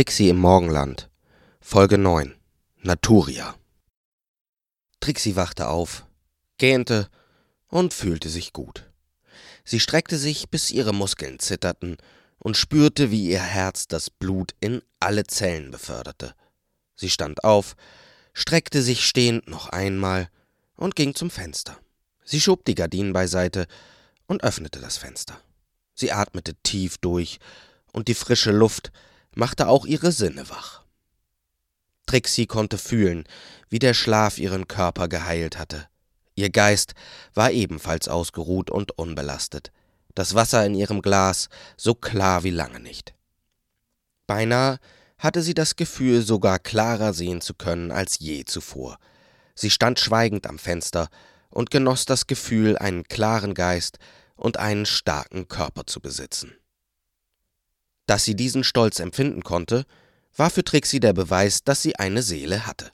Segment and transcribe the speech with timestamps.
[0.00, 1.10] Trixie im Morgenland
[1.60, 2.34] Folge 9
[2.78, 3.54] Naturia
[4.98, 6.06] Trixie wachte auf,
[6.56, 7.10] gähnte
[7.68, 8.90] und fühlte sich gut.
[9.62, 11.98] Sie streckte sich, bis ihre Muskeln zitterten
[12.38, 16.34] und spürte, wie ihr Herz das Blut in alle Zellen beförderte.
[16.96, 17.76] Sie stand auf,
[18.32, 20.30] streckte sich stehend noch einmal
[20.76, 21.78] und ging zum Fenster.
[22.24, 23.66] Sie schob die Gardinen beiseite
[24.26, 25.38] und öffnete das Fenster.
[25.94, 27.38] Sie atmete tief durch,
[27.92, 28.92] und die frische Luft
[29.34, 30.82] machte auch ihre Sinne wach.
[32.06, 33.24] Trixie konnte fühlen,
[33.68, 35.86] wie der Schlaf ihren Körper geheilt hatte.
[36.34, 36.94] Ihr Geist
[37.34, 39.72] war ebenfalls ausgeruht und unbelastet,
[40.14, 43.14] das Wasser in ihrem Glas so klar wie lange nicht.
[44.26, 44.78] Beinahe
[45.18, 48.98] hatte sie das Gefühl, sogar klarer sehen zu können als je zuvor.
[49.54, 51.08] Sie stand schweigend am Fenster
[51.50, 53.98] und genoss das Gefühl, einen klaren Geist
[54.34, 56.54] und einen starken Körper zu besitzen.
[58.10, 59.86] Dass sie diesen Stolz empfinden konnte,
[60.34, 62.90] war für Trixie der Beweis, dass sie eine Seele hatte.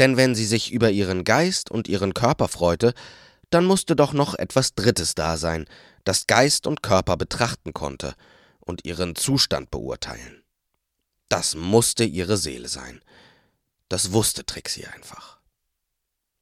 [0.00, 2.92] Denn wenn sie sich über ihren Geist und ihren Körper freute,
[3.50, 5.66] dann musste doch noch etwas Drittes da sein,
[6.02, 8.16] das Geist und Körper betrachten konnte
[8.58, 10.42] und ihren Zustand beurteilen.
[11.28, 13.00] Das musste ihre Seele sein.
[13.88, 15.38] Das wusste Trixie einfach.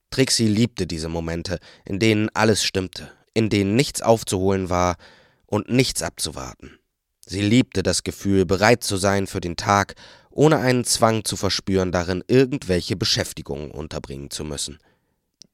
[0.09, 4.97] Trixie liebte diese Momente, in denen alles stimmte, in denen nichts aufzuholen war
[5.45, 6.79] und nichts abzuwarten.
[7.27, 9.95] Sie liebte das Gefühl, bereit zu sein für den Tag,
[10.31, 14.79] ohne einen Zwang zu verspüren, darin irgendwelche Beschäftigungen unterbringen zu müssen.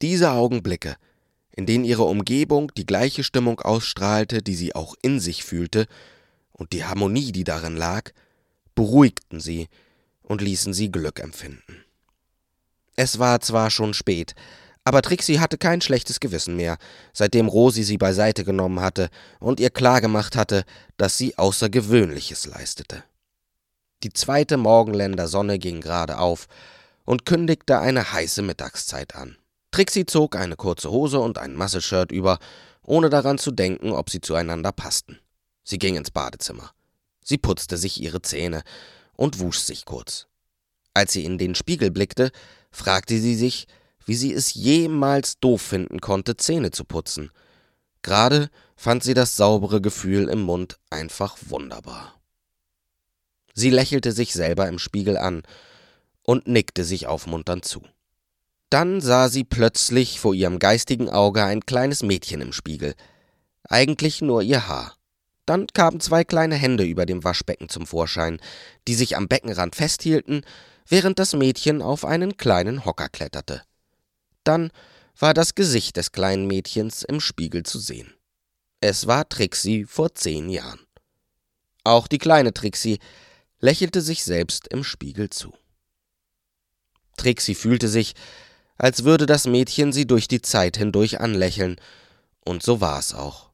[0.01, 0.95] Diese Augenblicke,
[1.55, 5.85] in denen ihre Umgebung die gleiche Stimmung ausstrahlte, die sie auch in sich fühlte,
[6.51, 8.11] und die Harmonie, die darin lag,
[8.75, 9.67] beruhigten sie
[10.21, 11.83] und ließen sie Glück empfinden.
[12.95, 14.35] Es war zwar schon spät,
[14.83, 16.77] aber Trixie hatte kein schlechtes Gewissen mehr,
[17.13, 20.63] seitdem Rosi sie beiseite genommen hatte und ihr klargemacht hatte,
[20.97, 23.03] dass sie Außergewöhnliches leistete.
[24.03, 26.47] Die zweite Morgenländer Sonne ging gerade auf
[27.05, 29.37] und kündigte eine heiße Mittagszeit an.
[29.69, 32.39] Trixie zog eine kurze Hose und ein Masseshirt über,
[32.83, 35.19] ohne daran zu denken, ob sie zueinander passten.
[35.63, 36.71] Sie ging ins Badezimmer.
[37.23, 38.63] Sie putzte sich ihre Zähne
[39.15, 40.27] und wusch sich kurz.
[40.93, 42.31] Als sie in den Spiegel blickte,
[42.71, 43.67] fragte sie sich,
[44.11, 47.31] wie sie es jemals doof finden konnte, Zähne zu putzen.
[48.01, 52.19] Gerade fand sie das saubere Gefühl im Mund einfach wunderbar.
[53.53, 55.43] Sie lächelte sich selber im Spiegel an
[56.23, 57.83] und nickte sich aufmunternd zu.
[58.69, 62.95] Dann sah sie plötzlich vor ihrem geistigen Auge ein kleines Mädchen im Spiegel,
[63.63, 64.97] eigentlich nur ihr Haar.
[65.45, 68.41] Dann kamen zwei kleine Hände über dem Waschbecken zum Vorschein,
[68.89, 70.45] die sich am Beckenrand festhielten,
[70.85, 73.61] während das Mädchen auf einen kleinen Hocker kletterte.
[74.51, 74.69] Dann
[75.17, 78.13] war das Gesicht des kleinen Mädchens im Spiegel zu sehen.
[78.81, 80.85] Es war Trixie vor zehn Jahren.
[81.85, 82.99] Auch die kleine Trixie
[83.61, 85.53] lächelte sich selbst im Spiegel zu.
[87.15, 88.13] Trixie fühlte sich,
[88.75, 91.77] als würde das Mädchen sie durch die Zeit hindurch anlächeln,
[92.43, 93.51] und so war es auch.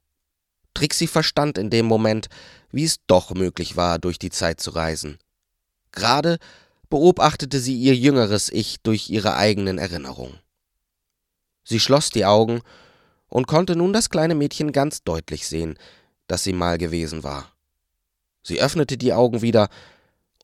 [0.73, 2.27] Trixie verstand in dem Moment,
[2.71, 5.19] wie es doch möglich war, durch die Zeit zu reisen.
[5.91, 6.39] Gerade
[6.89, 10.39] beobachtete sie ihr jüngeres Ich durch ihre eigenen Erinnerungen.
[11.67, 12.61] Sie schloss die Augen
[13.27, 15.77] und konnte nun das kleine Mädchen ganz deutlich sehen,
[16.27, 17.51] das sie mal gewesen war.
[18.41, 19.67] Sie öffnete die Augen wieder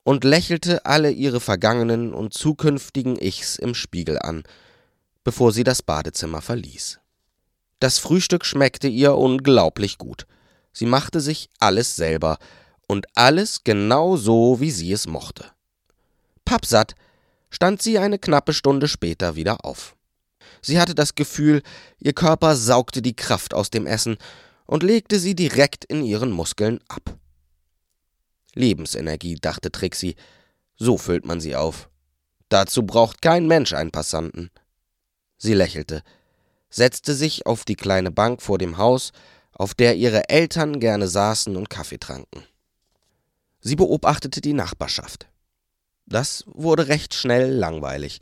[0.04, 4.44] und lächelte alle ihre vergangenen und zukünftigen Ichs im Spiegel an,
[5.24, 7.00] bevor sie das Badezimmer verließ.
[7.80, 10.28] Das Frühstück schmeckte ihr unglaublich gut.
[10.74, 12.38] Sie machte sich alles selber
[12.86, 15.46] und alles genau so, wie sie es mochte.
[16.44, 16.96] Pappsatt
[17.50, 19.96] stand sie eine knappe Stunde später wieder auf.
[20.64, 21.62] Sie hatte das Gefühl,
[22.00, 24.18] ihr Körper saugte die Kraft aus dem Essen
[24.66, 27.18] und legte sie direkt in ihren Muskeln ab.
[28.56, 30.16] Lebensenergie, dachte Trixie,
[30.76, 31.90] so füllt man sie auf.
[32.50, 34.52] Dazu braucht kein Mensch einen Passanten.
[35.38, 36.02] Sie lächelte,
[36.70, 39.12] setzte sich auf die kleine Bank vor dem Haus,
[39.52, 42.44] auf der ihre Eltern gerne saßen und Kaffee tranken.
[43.60, 45.28] Sie beobachtete die Nachbarschaft.
[46.06, 48.20] Das wurde recht schnell langweilig.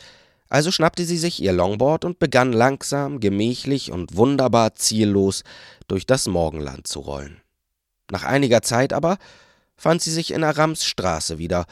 [0.52, 5.44] Also schnappte sie sich ihr Longboard und begann langsam, gemächlich und wunderbar ziellos
[5.88, 7.40] durch das Morgenland zu rollen.
[8.12, 9.18] Nach einiger Zeit aber
[9.78, 11.68] fand sie sich in Arams Straße wieder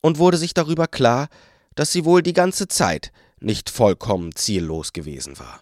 [0.00, 1.30] und wurde sich darüber klar,
[1.74, 3.10] dass sie wohl die ganze Zeit
[3.40, 5.60] nicht vollkommen ziellos gewesen war.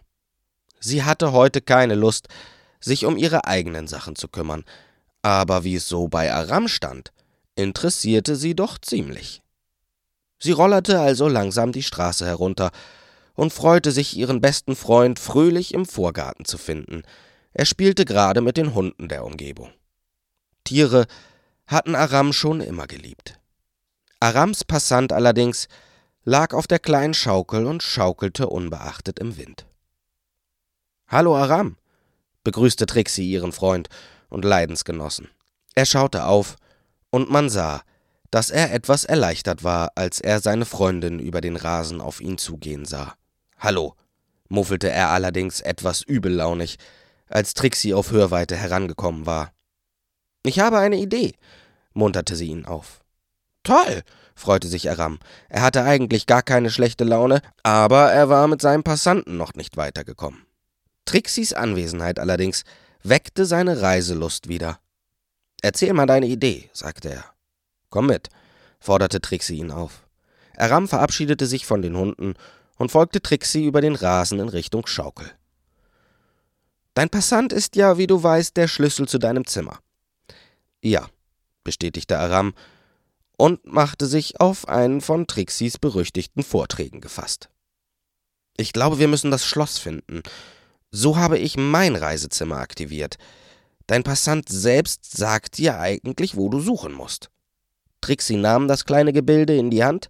[0.80, 2.28] Sie hatte heute keine Lust,
[2.78, 4.64] sich um ihre eigenen Sachen zu kümmern,
[5.22, 7.10] aber wie es so bei Aram stand,
[7.54, 9.40] interessierte sie doch ziemlich.
[10.42, 12.70] Sie rollerte also langsam die Straße herunter
[13.34, 17.02] und freute sich, ihren besten Freund fröhlich im Vorgarten zu finden.
[17.52, 19.70] Er spielte gerade mit den Hunden der Umgebung.
[20.64, 21.06] Tiere
[21.66, 23.38] hatten Aram schon immer geliebt.
[24.18, 25.68] Arams Passant allerdings
[26.24, 29.66] lag auf der kleinen Schaukel und schaukelte unbeachtet im Wind.
[31.08, 31.76] Hallo Aram,
[32.44, 33.88] begrüßte Trixie ihren Freund
[34.28, 35.28] und Leidensgenossen.
[35.74, 36.56] Er schaute auf,
[37.10, 37.82] und man sah,
[38.30, 42.84] dass er etwas erleichtert war, als er seine Freundin über den Rasen auf ihn zugehen
[42.84, 43.14] sah.
[43.58, 43.94] Hallo,
[44.48, 46.78] muffelte er allerdings etwas übellaunig,
[47.28, 49.52] als Trixie auf Hörweite herangekommen war.
[50.44, 51.34] Ich habe eine Idee,
[51.92, 53.00] munterte sie ihn auf.
[53.62, 54.02] Toll,
[54.34, 55.18] freute sich Aram.
[55.48, 59.76] Er hatte eigentlich gar keine schlechte Laune, aber er war mit seinem Passanten noch nicht
[59.76, 60.46] weitergekommen.
[61.04, 62.64] Trixies Anwesenheit allerdings
[63.02, 64.78] weckte seine Reiselust wieder.
[65.62, 67.24] Erzähl mal deine Idee, sagte er.
[67.90, 68.28] Komm mit,
[68.78, 70.06] forderte Trixie ihn auf.
[70.56, 72.34] Aram verabschiedete sich von den Hunden
[72.76, 75.30] und folgte Trixie über den Rasen in Richtung Schaukel.
[76.94, 79.78] Dein Passant ist ja, wie du weißt, der Schlüssel zu deinem Zimmer.
[80.82, 81.08] Ja,
[81.62, 82.54] bestätigte Aram
[83.36, 87.48] und machte sich auf einen von Trixis berüchtigten Vorträgen gefasst.
[88.56, 90.22] Ich glaube, wir müssen das Schloss finden.
[90.90, 93.16] So habe ich mein Reisezimmer aktiviert.
[93.86, 97.30] Dein Passant selbst sagt dir eigentlich, wo du suchen musst.
[98.00, 100.08] Trixie nahm das kleine Gebilde in die Hand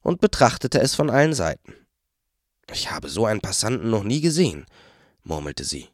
[0.00, 1.74] und betrachtete es von allen Seiten.
[2.70, 4.66] Ich habe so einen Passanten noch nie gesehen,
[5.22, 5.88] murmelte sie.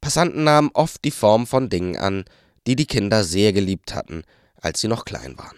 [0.00, 2.24] Passanten nahmen oft die Form von Dingen an,
[2.66, 4.22] die die Kinder sehr geliebt hatten,
[4.60, 5.56] als sie noch klein waren.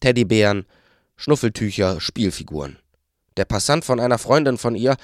[0.00, 0.66] Teddybären,
[1.16, 2.78] Schnuffeltücher, Spielfiguren.
[3.36, 4.96] Der Passant von einer Freundin von ihr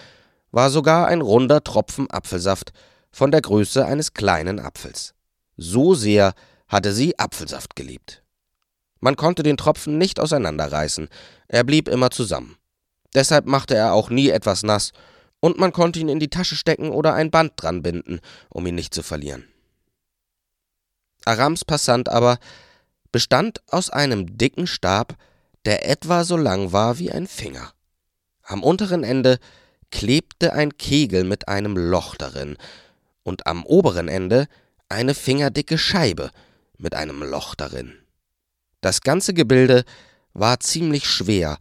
[0.53, 2.73] war sogar ein runder Tropfen Apfelsaft
[3.13, 5.15] von der Größe eines kleinen Apfels.
[5.57, 6.35] So sehr
[6.69, 8.23] hatte sie Apfelsaft geliebt.
[9.01, 11.09] Man konnte den Tropfen nicht auseinanderreißen,
[11.49, 12.57] er blieb immer zusammen.
[13.15, 14.93] Deshalb machte er auch nie etwas nass,
[15.41, 18.21] und man konnte ihn in die Tasche stecken oder ein Band dran binden,
[18.51, 19.49] um ihn nicht zu verlieren.
[21.25, 22.39] Arams Passant aber
[23.11, 25.17] bestand aus einem dicken Stab,
[25.65, 27.73] der etwa so lang war wie ein Finger.
[28.43, 29.39] Am unteren Ende
[29.91, 32.57] klebte ein Kegel mit einem Loch darin,
[33.23, 34.47] und am oberen Ende
[34.89, 36.31] eine fingerdicke Scheibe
[36.79, 38.00] mit einem Loch darin.
[38.81, 39.85] Das ganze Gebilde
[40.33, 41.59] war ziemlich schwer,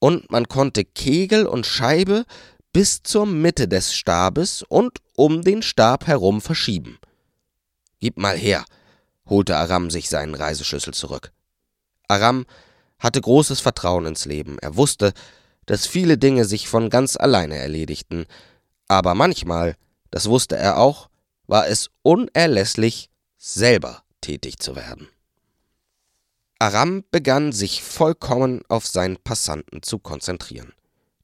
[0.00, 2.24] und man konnte Kegel und Scheibe
[2.72, 6.98] bis zur Mitte des Stabes und um den Stab herum verschieben.
[7.98, 8.64] Gib mal her,
[9.26, 11.32] holte Aram sich seinen Reiseschlüssel zurück.
[12.06, 12.46] Aram
[12.98, 14.58] hatte großes Vertrauen ins Leben.
[14.60, 15.12] Er wusste,
[15.66, 18.26] dass viele Dinge sich von ganz alleine erledigten,
[18.86, 19.76] aber manchmal,
[20.10, 21.08] das wusste er auch,
[21.46, 25.08] war es unerlässlich, selber tätig zu werden.
[26.60, 30.72] Aram begann sich vollkommen auf seinen Passanten zu konzentrieren.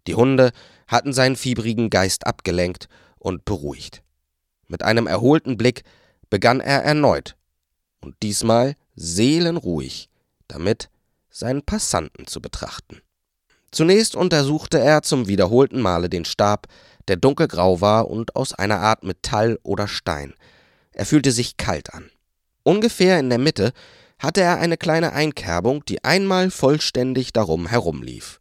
[0.06, 0.52] Die Hunde
[0.86, 2.88] hatten seinen fiebrigen Geist abgelenkt
[3.18, 4.02] und beruhigt.
[4.68, 5.82] Mit einem erholten Blick
[6.30, 7.36] begann er erneut,
[8.00, 10.08] und diesmal seelenruhig,
[10.46, 10.88] damit
[11.30, 13.00] seinen Passanten zu betrachten.
[13.72, 16.68] Zunächst untersuchte er zum wiederholten Male den Stab,
[17.08, 20.34] der dunkelgrau war und aus einer Art Metall oder Stein.
[20.92, 22.08] Er fühlte sich kalt an.
[22.62, 23.72] Ungefähr in der Mitte
[24.18, 28.40] hatte er eine kleine Einkerbung, die einmal vollständig darum herumlief.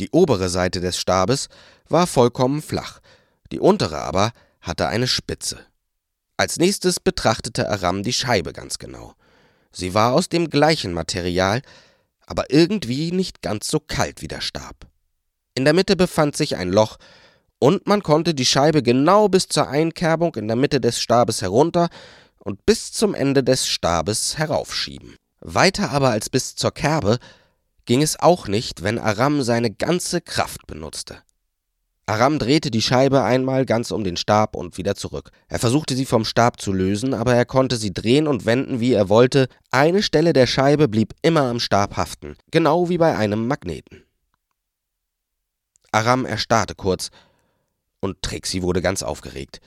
[0.00, 1.48] Die obere Seite des Stabes
[1.88, 3.00] war vollkommen flach,
[3.52, 5.58] die untere aber hatte eine Spitze.
[6.36, 9.14] Als nächstes betrachtete Aram die Scheibe ganz genau.
[9.72, 11.62] Sie war aus dem gleichen Material,
[12.26, 14.86] aber irgendwie nicht ganz so kalt wie der Stab.
[15.54, 16.98] In der Mitte befand sich ein Loch,
[17.58, 21.88] und man konnte die Scheibe genau bis zur Einkerbung in der Mitte des Stabes herunter
[22.46, 25.16] und bis zum Ende des Stabes heraufschieben.
[25.40, 27.18] Weiter aber als bis zur Kerbe
[27.86, 31.18] ging es auch nicht, wenn Aram seine ganze Kraft benutzte.
[32.06, 35.32] Aram drehte die Scheibe einmal ganz um den Stab und wieder zurück.
[35.48, 38.92] Er versuchte sie vom Stab zu lösen, aber er konnte sie drehen und wenden, wie
[38.92, 39.48] er wollte.
[39.72, 44.04] Eine Stelle der Scheibe blieb immer am Stab haften, genau wie bei einem Magneten.
[45.90, 47.10] Aram erstarrte kurz,
[47.98, 49.60] und Trixie wurde ganz aufgeregt.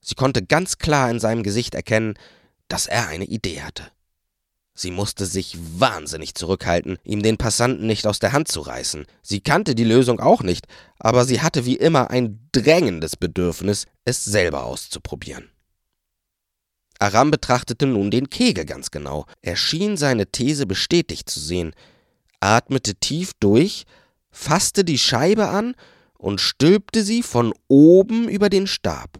[0.00, 2.14] Sie konnte ganz klar in seinem Gesicht erkennen,
[2.68, 3.90] dass er eine Idee hatte.
[4.74, 9.04] Sie musste sich wahnsinnig zurückhalten, ihm den Passanten nicht aus der Hand zu reißen.
[9.20, 10.66] Sie kannte die Lösung auch nicht,
[10.98, 15.50] aber sie hatte wie immer ein drängendes Bedürfnis, es selber auszuprobieren.
[16.98, 19.26] Aram betrachtete nun den Kegel ganz genau.
[19.42, 21.74] Er schien seine These bestätigt zu sehen,
[22.40, 23.84] atmete tief durch,
[24.30, 25.74] fasste die Scheibe an
[26.16, 29.19] und stülpte sie von oben über den Stab.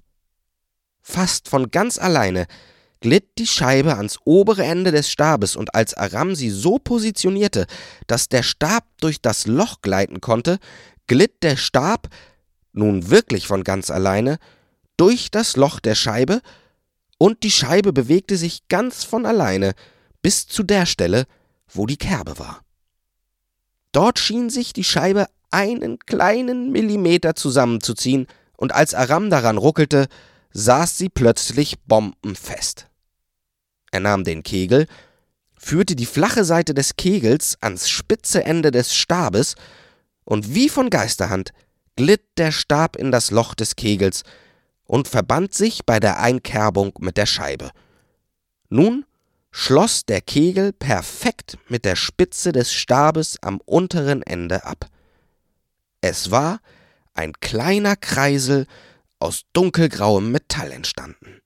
[1.11, 2.47] Fast von ganz alleine
[3.00, 7.67] glitt die Scheibe ans obere Ende des Stabes, und als Aram sie so positionierte,
[8.07, 10.61] dass der Stab durch das Loch gleiten konnte,
[11.09, 12.09] glitt der Stab,
[12.73, 14.38] nun wirklich von ganz alleine,
[14.97, 16.43] durch das Loch der Scheibe,
[17.19, 19.73] und die Scheibe bewegte sich ganz von alleine
[20.23, 21.26] bis zu der Stelle,
[21.67, 22.61] wo die Kerbe war.
[23.90, 30.07] Dort schien sich die Scheibe einen kleinen Millimeter zusammenzuziehen, und als Aram daran ruckelte,
[30.52, 32.88] saß sie plötzlich bombenfest.
[33.92, 34.87] Er nahm den Kegel,
[35.57, 39.54] führte die flache Seite des Kegels ans spitze Ende des Stabes,
[40.25, 41.52] und wie von Geisterhand
[41.97, 44.23] glitt der Stab in das Loch des Kegels
[44.85, 47.71] und verband sich bei der Einkerbung mit der Scheibe.
[48.69, 49.04] Nun
[49.50, 54.87] schloss der Kegel perfekt mit der Spitze des Stabes am unteren Ende ab.
[56.00, 56.61] Es war
[57.14, 58.66] ein kleiner Kreisel
[59.21, 61.41] aus dunkelgrauem Metall entstanden.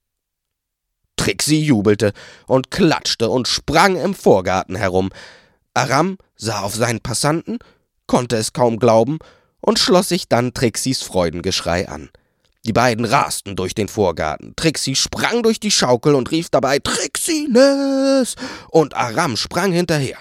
[1.17, 2.13] Trixie jubelte
[2.47, 5.09] und klatschte und sprang im Vorgarten herum.
[5.73, 7.59] Aram sah auf seinen Passanten,
[8.07, 9.19] konnte es kaum glauben
[9.61, 12.09] und schloss sich dann Trixies Freudengeschrei an.
[12.65, 14.55] Die beiden rasten durch den Vorgarten.
[14.55, 18.35] Trixie sprang durch die Schaukel und rief dabei Trixines!
[18.69, 20.17] Und Aram sprang hinterher.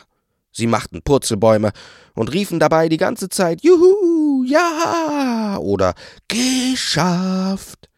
[0.56, 1.72] Sie machten Purzelbäume
[2.14, 5.94] und riefen dabei die ganze Zeit Juhu, ja oder
[6.28, 7.90] geschafft.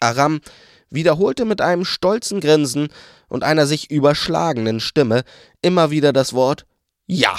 [0.00, 0.40] Aram
[0.90, 2.88] wiederholte mit einem stolzen Grinsen
[3.28, 5.22] und einer sich überschlagenen Stimme
[5.62, 6.66] immer wieder das Wort
[7.06, 7.38] Ja,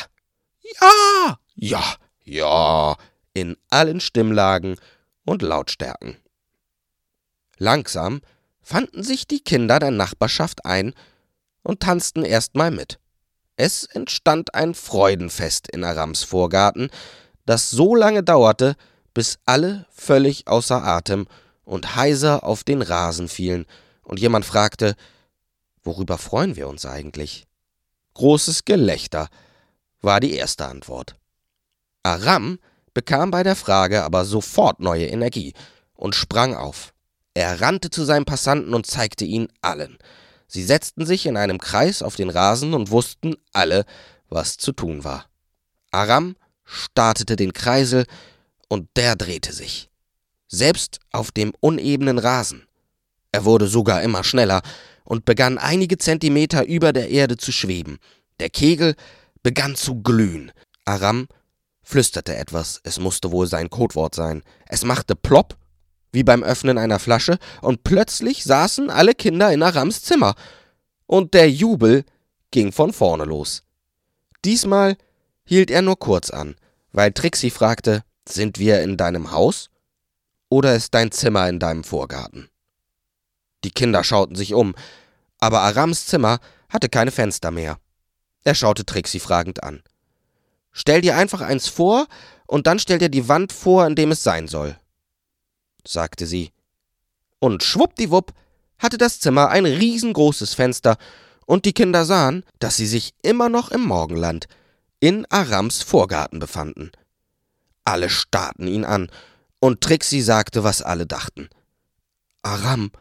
[0.62, 2.96] ja, ja, ja
[3.34, 4.78] in allen Stimmlagen
[5.26, 6.18] und Lautstärken.
[7.58, 8.22] Langsam
[8.62, 10.94] fanden sich die Kinder der Nachbarschaft ein
[11.64, 13.00] und tanzten erstmal mit.
[13.58, 16.92] Es entstand ein Freudenfest in Arams Vorgarten,
[17.48, 18.76] das so lange dauerte,
[19.16, 21.28] bis alle völlig außer Atem
[21.66, 23.66] und heiser auf den Rasen fielen,
[24.04, 24.96] und jemand fragte,
[25.84, 27.46] worüber freuen wir uns eigentlich?
[28.14, 29.28] Großes Gelächter
[30.02, 31.16] war die erste Antwort.
[32.04, 32.60] Aram
[32.94, 35.54] bekam bei der Frage aber sofort neue Energie
[35.94, 36.94] und sprang auf.
[37.34, 39.98] Er rannte zu seinem Passanten und zeigte ihn allen.
[40.48, 43.86] Sie setzten sich in einem Kreis auf den Rasen und wussten alle,
[44.30, 45.26] was zu tun war.
[45.92, 48.06] Aram startete den Kreisel
[48.70, 49.90] und der drehte sich.
[50.48, 52.68] Selbst auf dem unebenen Rasen.
[53.32, 54.62] Er wurde sogar immer schneller
[55.04, 58.00] und begann einige Zentimeter über der Erde zu schweben.
[58.40, 58.96] Der Kegel
[59.44, 60.52] begann zu glühen.
[60.86, 61.28] Aram
[61.84, 64.44] flüsterte etwas, es musste wohl sein Codewort sein.
[64.68, 65.58] Es machte plopp
[66.18, 70.34] wie beim Öffnen einer Flasche, und plötzlich saßen alle Kinder in Arams Zimmer.
[71.06, 72.06] Und der Jubel
[72.50, 73.62] ging von vorne los.
[74.44, 74.98] Diesmal
[75.46, 76.56] hielt er nur kurz an,
[76.92, 79.70] weil Trixie fragte, sind wir in deinem Haus?
[80.50, 82.50] Oder ist dein Zimmer in deinem Vorgarten?
[83.64, 84.74] Die Kinder schauten sich um,
[85.38, 87.78] aber Arams Zimmer hatte keine Fenster mehr.
[88.44, 89.84] Er schaute Trixie fragend an.
[90.72, 92.08] Stell dir einfach eins vor,
[92.48, 94.80] und dann stell dir die Wand vor, in dem es sein soll
[95.92, 96.52] sagte sie.
[97.40, 98.34] Und schwuppdiwupp
[98.80, 100.98] hatte das Zimmer ein riesengroßes Fenster,
[101.46, 104.48] und die Kinder sahen, dass sie sich immer noch im Morgenland,
[105.00, 106.92] in Arams Vorgarten befanden.
[107.86, 109.10] Alle starrten ihn an,
[109.60, 111.50] und Trixie sagte, was alle dachten.
[112.44, 112.92] Aram,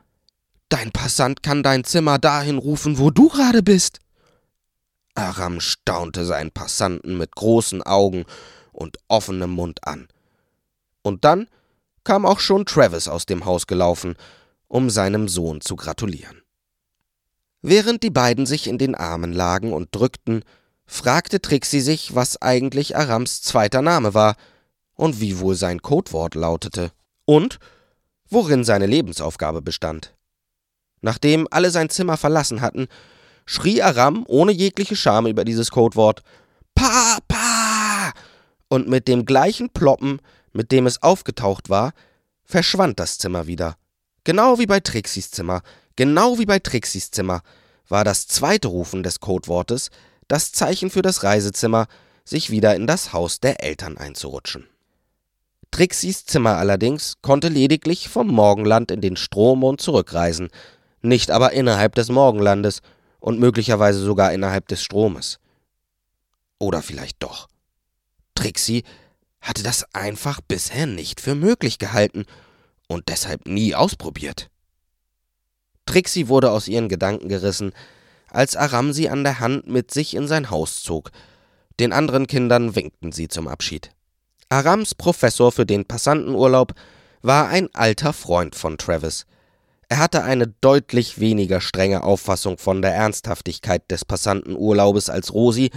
[0.69, 3.99] dein Passant kann dein Zimmer dahin rufen, wo du gerade bist.
[5.15, 8.27] Aram staunte seinen Passanten mit großen Augen
[8.73, 10.09] und offenem Mund an.
[11.03, 11.49] Und dann
[12.07, 14.15] kam auch schon Travis aus dem Haus gelaufen,
[14.69, 16.41] um seinem Sohn zu gratulieren.
[17.63, 20.45] Während die beiden sich in den Armen lagen und drückten,
[20.87, 24.37] fragte Trixie sich, was eigentlich Arams zweiter Name war
[24.95, 26.93] und wie wohl sein Codewort lautete
[27.25, 27.59] und
[28.29, 30.15] worin seine Lebensaufgabe bestand.
[31.01, 32.87] Nachdem alle sein Zimmer verlassen hatten,
[33.47, 36.23] schrie Aram ohne jegliche Scham über dieses Codewort
[36.77, 38.13] Papa!
[38.69, 40.21] Und mit dem gleichen Ploppen
[40.57, 41.93] mit dem es aufgetaucht war,
[42.45, 43.77] verschwand das Zimmer wieder.
[44.25, 45.63] Genau wie bei Trixies Zimmer,
[45.95, 47.43] genau wie bei Trixies Zimmer,
[47.89, 49.91] war das zweite Rufen des Codewortes
[50.29, 51.87] das Zeichen für das Reisezimmer,
[52.25, 54.67] sich wieder in das Haus der Eltern einzurutschen.
[55.71, 60.49] Trixies Zimmer allerdings konnte lediglich vom Morgenland in den Strohmond zurückreisen,
[61.03, 62.81] nicht aber innerhalb des Morgenlandes
[63.21, 65.39] und möglicherweise sogar innerhalb des Stromes.
[66.59, 67.49] Oder vielleicht doch.
[68.35, 68.83] Trixie
[69.41, 72.27] hatte das einfach bisher nicht für möglich gehalten
[72.89, 74.51] und deshalb nie ausprobiert.
[75.87, 77.73] Trixie wurde aus ihren Gedanken gerissen,
[78.31, 81.11] als Aram sie an der Hand mit sich in sein Haus zog.
[81.79, 83.91] Den anderen Kindern winkten sie zum Abschied.
[84.49, 86.75] Arams Professor für den Passantenurlaub
[87.23, 89.27] war ein alter Freund von Travis.
[89.89, 95.71] Er hatte eine deutlich weniger strenge Auffassung von der Ernsthaftigkeit des Passantenurlaubes als Rosi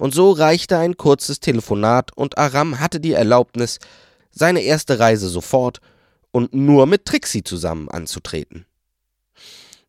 [0.00, 3.78] und so reichte ein kurzes Telefonat und Aram hatte die Erlaubnis,
[4.30, 5.80] seine erste Reise sofort
[6.30, 8.64] und nur mit Trixie zusammen anzutreten.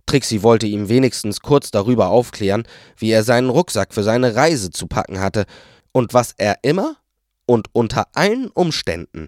[0.06, 4.88] Trixie wollte ihm wenigstens kurz darüber aufklären, wie er seinen Rucksack für seine Reise zu
[4.88, 5.46] packen hatte
[5.94, 6.98] und was er immer
[7.46, 9.28] und unter allen Umständen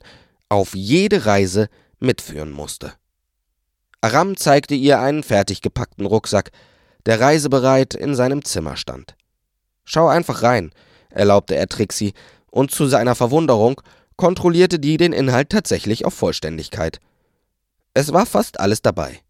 [0.50, 1.70] auf jede Reise
[2.02, 2.92] mitführen musste.
[4.02, 6.52] Aram zeigte ihr einen fertig gepackten Rucksack,
[7.06, 9.16] der reisebereit in seinem Zimmer stand.
[9.86, 10.72] Schau einfach rein,
[11.10, 12.14] erlaubte er Trixie,
[12.50, 13.82] und zu seiner Verwunderung
[14.16, 17.00] kontrollierte die den Inhalt tatsächlich auf Vollständigkeit.
[17.94, 19.22] Es war fast alles dabei.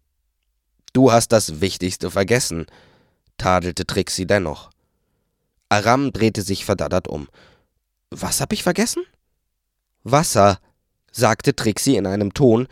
[0.92, 2.66] Du hast das Wichtigste vergessen,
[3.38, 4.70] tadelte Trixie dennoch.
[5.68, 7.28] Aram drehte sich verdattert um.
[8.10, 9.02] Was hab ich vergessen?
[10.04, 10.58] Wasser,
[11.10, 12.68] sagte Trixie in einem Ton,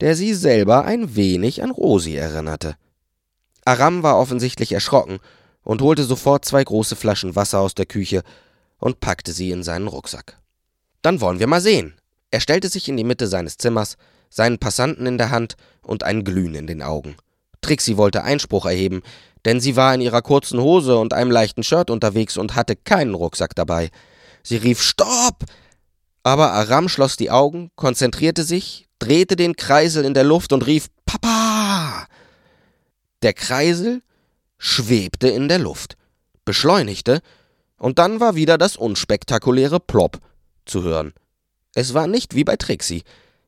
[0.00, 2.76] der sie selber ein wenig an Rosi erinnerte.
[3.64, 5.20] Aram war offensichtlich erschrocken
[5.62, 8.22] und holte sofort zwei große Flaschen Wasser aus der Küche
[8.78, 10.38] und packte sie in seinen Rucksack.
[11.02, 11.94] Dann wollen wir mal sehen.
[12.30, 13.96] Er stellte sich in die Mitte seines Zimmers,
[14.28, 17.16] seinen Passanten in der Hand und ein Glühen in den Augen.
[17.60, 19.02] Trixie wollte Einspruch erheben,
[19.44, 23.14] denn sie war in ihrer kurzen Hose und einem leichten Shirt unterwegs und hatte keinen
[23.14, 23.90] Rucksack dabei.
[24.42, 25.44] Sie rief Stopp!
[26.22, 30.88] Aber Aram schloss die Augen, konzentrierte sich, drehte den Kreisel in der Luft und rief
[31.06, 32.06] Papa!
[33.22, 34.02] Der Kreisel
[34.60, 35.96] schwebte in der Luft,
[36.44, 37.22] beschleunigte,
[37.78, 40.20] und dann war wieder das unspektakuläre Plop
[40.66, 41.14] zu hören.
[41.74, 43.02] Es war nicht wie bei Trixie.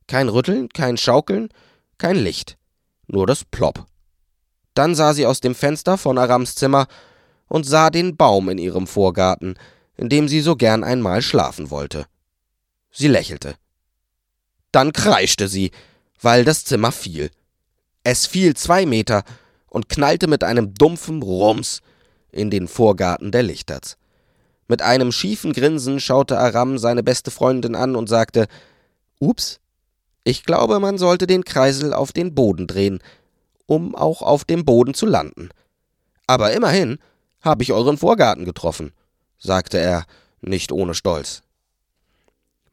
[0.08, 1.50] Kein Rütteln, kein Schaukeln,
[1.98, 2.56] kein Licht.
[3.06, 3.86] Nur das Plop.
[4.74, 6.86] Dann sah sie aus dem Fenster von Arams Zimmer
[7.46, 9.58] und sah den Baum in ihrem Vorgarten,
[9.96, 12.06] in dem sie so gern einmal schlafen wollte.
[12.90, 13.56] Sie lächelte.
[14.70, 15.72] Dann kreischte sie,
[16.22, 17.30] weil das Zimmer fiel.
[18.02, 19.24] Es fiel zwei Meter
[19.72, 21.80] und knallte mit einem dumpfen Rums
[22.30, 23.96] in den Vorgarten der Lichterts.
[24.68, 28.48] Mit einem schiefen Grinsen schaute Aram seine beste Freundin an und sagte
[29.18, 29.60] Ups,
[30.24, 32.98] ich glaube, man sollte den Kreisel auf den Boden drehen,
[33.64, 35.48] um auch auf dem Boden zu landen.
[36.26, 36.98] Aber immerhin
[37.40, 38.92] habe ich euren Vorgarten getroffen,
[39.38, 40.04] sagte er,
[40.42, 41.42] nicht ohne Stolz.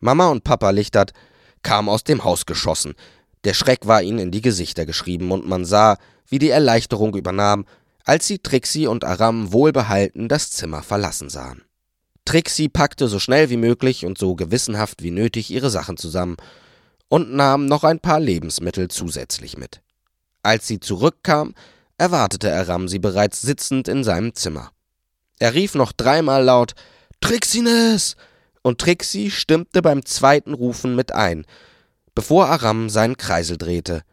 [0.01, 1.13] Mama und Papa Lichtert
[1.63, 2.95] kamen aus dem Haus geschossen.
[3.43, 5.97] Der Schreck war ihnen in die Gesichter geschrieben, und man sah,
[6.27, 7.65] wie die Erleichterung übernahm,
[8.03, 11.63] als sie Trixie und Aram wohlbehalten das Zimmer verlassen sahen.
[12.25, 16.37] Trixie packte so schnell wie möglich und so gewissenhaft wie nötig ihre Sachen zusammen
[17.07, 19.81] und nahm noch ein paar Lebensmittel zusätzlich mit.
[20.43, 21.55] Als sie zurückkam,
[21.97, 24.71] erwartete Aram sie bereits sitzend in seinem Zimmer.
[25.39, 26.75] Er rief noch dreimal laut
[27.21, 28.15] Trixines!
[28.61, 31.45] und Trixie stimmte beim zweiten Rufen mit ein,
[32.15, 34.03] bevor Aram seinen Kreisel drehte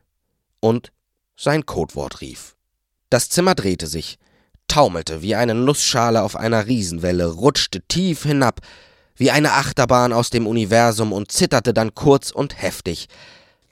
[0.61, 0.93] und
[1.37, 2.57] sein Codewort rief.
[3.11, 4.19] Das Zimmer drehte sich,
[4.69, 8.61] taumelte wie eine Nussschale auf einer Riesenwelle, rutschte tief hinab,
[9.15, 13.09] wie eine Achterbahn aus dem Universum und zitterte dann kurz und heftig.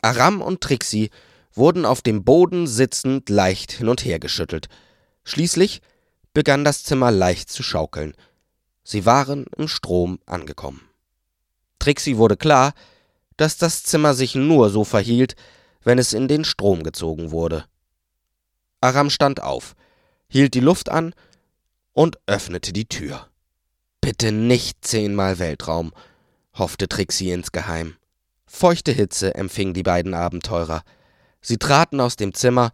[0.02, 1.10] Aram und Trixie
[1.52, 4.68] wurden auf dem Boden sitzend leicht hin und her geschüttelt.
[5.24, 5.80] Schließlich
[6.32, 8.14] begann das Zimmer leicht zu schaukeln.
[8.82, 10.82] Sie waren im Strom angekommen.
[11.78, 12.72] Trixie wurde klar,
[13.36, 15.36] dass das Zimmer sich nur so verhielt,
[15.82, 17.64] wenn es in den Strom gezogen wurde.
[18.80, 19.74] Aram stand auf,
[20.28, 21.14] hielt die Luft an
[21.92, 23.28] und öffnete die Tür.
[24.00, 25.92] Bitte nicht zehnmal Weltraum,
[26.54, 27.96] hoffte Trixie insgeheim.
[28.46, 30.82] Feuchte Hitze empfing die beiden Abenteurer.
[31.40, 32.72] Sie traten aus dem Zimmer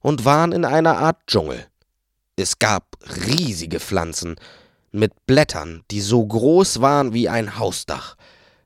[0.00, 1.66] und waren in einer Art Dschungel.
[2.36, 4.36] Es gab riesige Pflanzen
[4.92, 8.16] mit Blättern, die so groß waren wie ein Hausdach.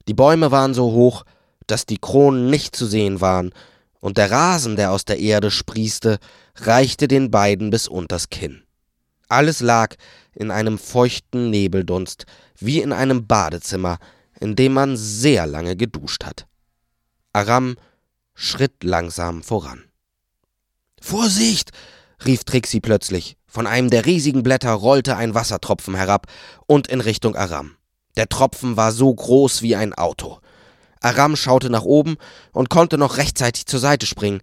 [0.09, 1.25] Die Bäume waren so hoch,
[1.67, 3.53] dass die Kronen nicht zu sehen waren,
[4.01, 6.19] und der Rasen, der aus der Erde sprießte,
[6.57, 8.65] reichte den beiden bis unters Kinn.
[9.29, 9.95] Alles lag
[10.35, 12.27] in einem feuchten Nebeldunst,
[12.59, 13.99] wie in einem Badezimmer,
[14.41, 16.47] in dem man sehr lange geduscht hat.
[17.33, 17.77] Aram
[18.35, 19.85] schritt langsam voran.
[21.01, 21.71] Vorsicht!
[22.25, 23.37] rief Trixie plötzlich.
[23.47, 26.27] Von einem der riesigen Blätter rollte ein Wassertropfen herab
[26.67, 27.77] und in Richtung Aram.
[28.17, 30.41] Der Tropfen war so groß wie ein Auto.
[31.03, 32.17] Aram schaute nach oben
[32.53, 34.41] und konnte noch rechtzeitig zur Seite springen.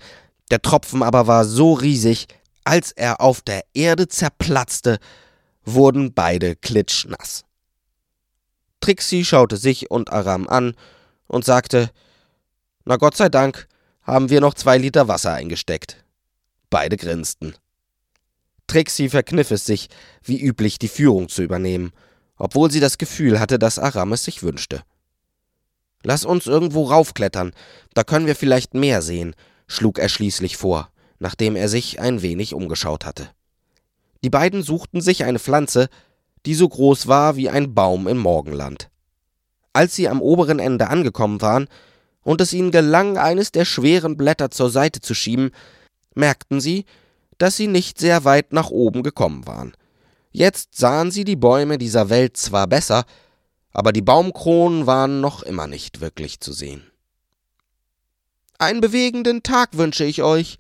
[0.52, 2.28] Der Tropfen aber war so riesig,
[2.64, 5.00] als er auf der Erde zerplatzte,
[5.64, 7.46] wurden beide klitschnass.
[8.82, 10.76] Trixie schaute sich und Aram an
[11.28, 11.92] und sagte,
[12.86, 13.68] Na Gott sei Dank
[14.04, 16.04] haben wir noch zwei Liter Wasser eingesteckt.
[16.70, 17.56] Beide grinsten.
[18.68, 19.90] Trixie verkniff es sich,
[20.24, 21.92] wie üblich die Führung zu übernehmen,
[22.38, 24.84] obwohl sie das Gefühl hatte, dass Aram es sich wünschte.
[26.04, 27.52] Lass uns irgendwo raufklettern,
[27.94, 29.36] da können wir vielleicht mehr sehen,
[29.68, 33.30] schlug er schließlich vor, nachdem er sich ein wenig umgeschaut hatte.
[34.24, 35.90] Die beiden suchten sich eine Pflanze,
[36.46, 38.90] die so groß war wie ein Baum im Morgenland.
[39.74, 41.68] Als sie am oberen Ende angekommen waren
[42.24, 45.52] und es ihnen gelang, eines der schweren Blätter zur Seite zu schieben,
[46.16, 46.86] merkten sie,
[47.38, 49.74] dass sie nicht sehr weit nach oben gekommen waren.
[50.32, 53.06] Jetzt sahen sie die Bäume dieser Welt zwar besser,
[53.74, 56.84] aber die Baumkronen waren noch immer nicht wirklich zu sehen.
[58.58, 60.58] Einen bewegenden Tag wünsche ich euch.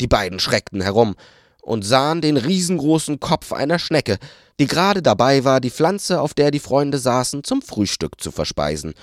[0.00, 1.14] Die beiden schreckten herum
[1.60, 4.18] und sahen den riesengroßen Kopf einer Schnecke,
[4.58, 8.94] die gerade dabei war, die Pflanze, auf der die Freunde saßen, zum Frühstück zu verspeisen.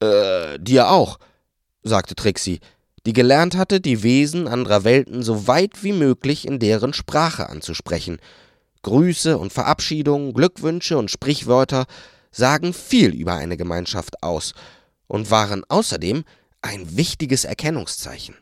[0.00, 1.18] Äh, dir auch,
[1.82, 2.60] sagte Trixie,
[3.06, 8.18] die gelernt hatte, die Wesen anderer Welten so weit wie möglich in deren Sprache anzusprechen.
[8.82, 11.86] Grüße und Verabschiedungen, Glückwünsche und Sprichwörter
[12.30, 14.54] sagen viel über eine Gemeinschaft aus
[15.06, 16.24] und waren außerdem
[16.62, 18.36] ein wichtiges Erkennungszeichen.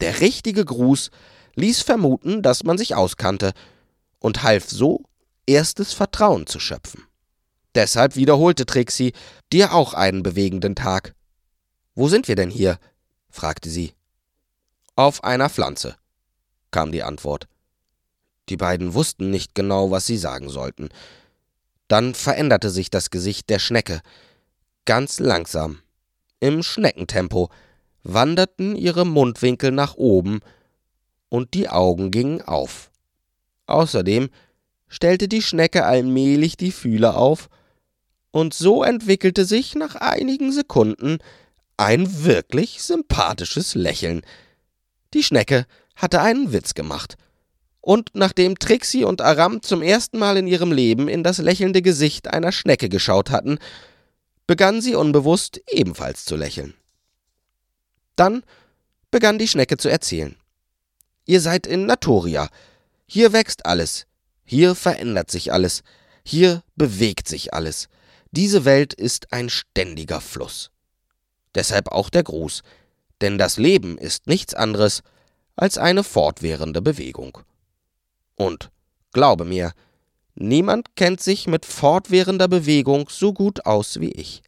[0.00, 1.10] Der richtige Gruß
[1.54, 3.52] ließ vermuten, dass man sich auskannte
[4.18, 5.02] und half so,
[5.46, 7.04] erstes Vertrauen zu schöpfen.
[7.74, 9.12] Deshalb wiederholte Trixie,
[9.52, 11.14] dir auch einen bewegenden Tag.
[11.94, 12.78] Wo sind wir denn hier?
[13.28, 13.94] fragte sie.
[14.96, 15.96] Auf einer Pflanze,
[16.70, 17.46] kam die Antwort.
[18.48, 20.88] Die beiden wussten nicht genau, was sie sagen sollten.
[21.90, 24.00] Dann veränderte sich das Gesicht der Schnecke.
[24.84, 25.80] Ganz langsam,
[26.38, 27.50] im Schneckentempo,
[28.04, 30.38] wanderten ihre Mundwinkel nach oben
[31.28, 32.92] und die Augen gingen auf.
[33.66, 34.30] Außerdem
[34.86, 37.48] stellte die Schnecke allmählich die Fühler auf,
[38.30, 41.18] und so entwickelte sich nach einigen Sekunden
[41.76, 44.22] ein wirklich sympathisches Lächeln.
[45.12, 47.16] Die Schnecke hatte einen Witz gemacht.
[47.80, 52.28] Und nachdem Trixie und Aram zum ersten Mal in ihrem Leben in das lächelnde Gesicht
[52.28, 53.58] einer Schnecke geschaut hatten,
[54.46, 56.74] begann sie unbewusst ebenfalls zu lächeln.
[58.16, 58.42] Dann
[59.10, 60.36] begann die Schnecke zu erzählen.
[61.24, 62.48] Ihr seid in Natoria.
[63.06, 64.06] Hier wächst alles.
[64.44, 65.82] Hier verändert sich alles.
[66.24, 67.88] Hier bewegt sich alles.
[68.30, 70.70] Diese Welt ist ein ständiger Fluss.
[71.54, 72.62] Deshalb auch der Gruß,
[73.20, 75.02] denn das Leben ist nichts anderes
[75.56, 77.38] als eine fortwährende Bewegung.
[78.40, 78.70] Und
[79.12, 79.74] glaube mir,
[80.34, 84.42] niemand kennt sich mit fortwährender Bewegung so gut aus wie ich.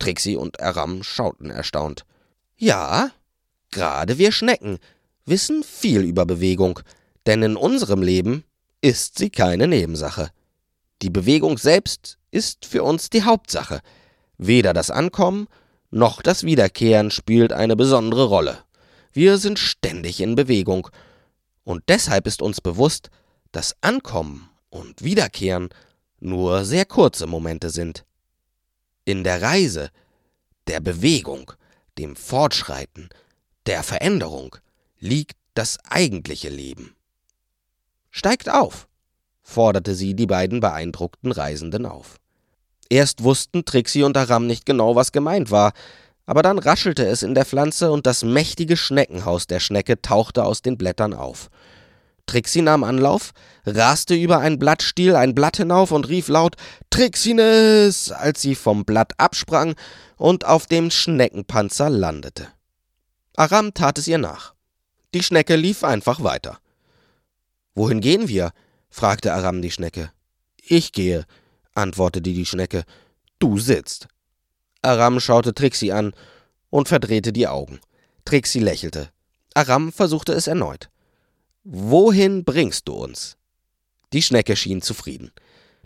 [0.00, 2.04] Trixie und Aram schauten erstaunt.
[2.56, 3.12] Ja,
[3.70, 4.80] gerade wir Schnecken
[5.26, 6.80] wissen viel über Bewegung,
[7.26, 8.42] denn in unserem Leben
[8.80, 10.30] ist sie keine Nebensache.
[11.02, 13.80] Die Bewegung selbst ist für uns die Hauptsache.
[14.38, 15.46] Weder das Ankommen
[15.92, 18.58] noch das Wiederkehren spielt eine besondere Rolle.
[19.12, 20.88] Wir sind ständig in Bewegung,
[21.66, 23.10] und deshalb ist uns bewusst,
[23.50, 25.68] dass Ankommen und Wiederkehren
[26.20, 28.04] nur sehr kurze Momente sind.
[29.04, 29.90] In der Reise,
[30.68, 31.52] der Bewegung,
[31.98, 33.08] dem Fortschreiten,
[33.66, 34.56] der Veränderung
[35.00, 36.94] liegt das eigentliche Leben.
[38.12, 38.86] Steigt auf,
[39.42, 42.20] forderte sie die beiden beeindruckten Reisenden auf.
[42.88, 45.72] Erst wussten Trixie und Aram nicht genau, was gemeint war,
[46.26, 50.60] aber dann raschelte es in der Pflanze und das mächtige Schneckenhaus der Schnecke tauchte aus
[50.60, 51.48] den Blättern auf.
[52.26, 53.32] Trixie nahm Anlauf,
[53.64, 56.56] raste über ein Blattstiel ein Blatt hinauf und rief laut
[56.90, 59.76] Trixines, als sie vom Blatt absprang
[60.16, 62.48] und auf dem Schneckenpanzer landete.
[63.36, 64.54] Aram tat es ihr nach.
[65.14, 66.58] Die Schnecke lief einfach weiter.
[67.74, 68.52] Wohin gehen wir?
[68.90, 70.10] fragte Aram die Schnecke.
[70.56, 71.26] Ich gehe,
[71.74, 72.84] antwortete die Schnecke.
[73.38, 74.08] Du sitzt.
[74.86, 76.14] Aram schaute Trixie an
[76.70, 77.80] und verdrehte die Augen.
[78.24, 79.10] Trixie lächelte.
[79.54, 80.88] Aram versuchte es erneut.
[81.64, 83.36] Wohin bringst du uns?
[84.12, 85.32] Die Schnecke schien zufrieden.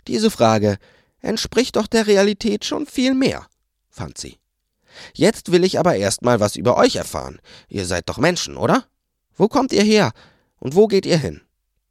[0.07, 0.77] Diese Frage
[1.19, 3.47] entspricht doch der Realität schon viel mehr,
[3.89, 4.37] fand sie.
[5.13, 7.39] Jetzt will ich aber erst mal was über euch erfahren.
[7.69, 8.85] Ihr seid doch Menschen, oder?
[9.35, 10.11] Wo kommt ihr her
[10.59, 11.41] und wo geht ihr hin?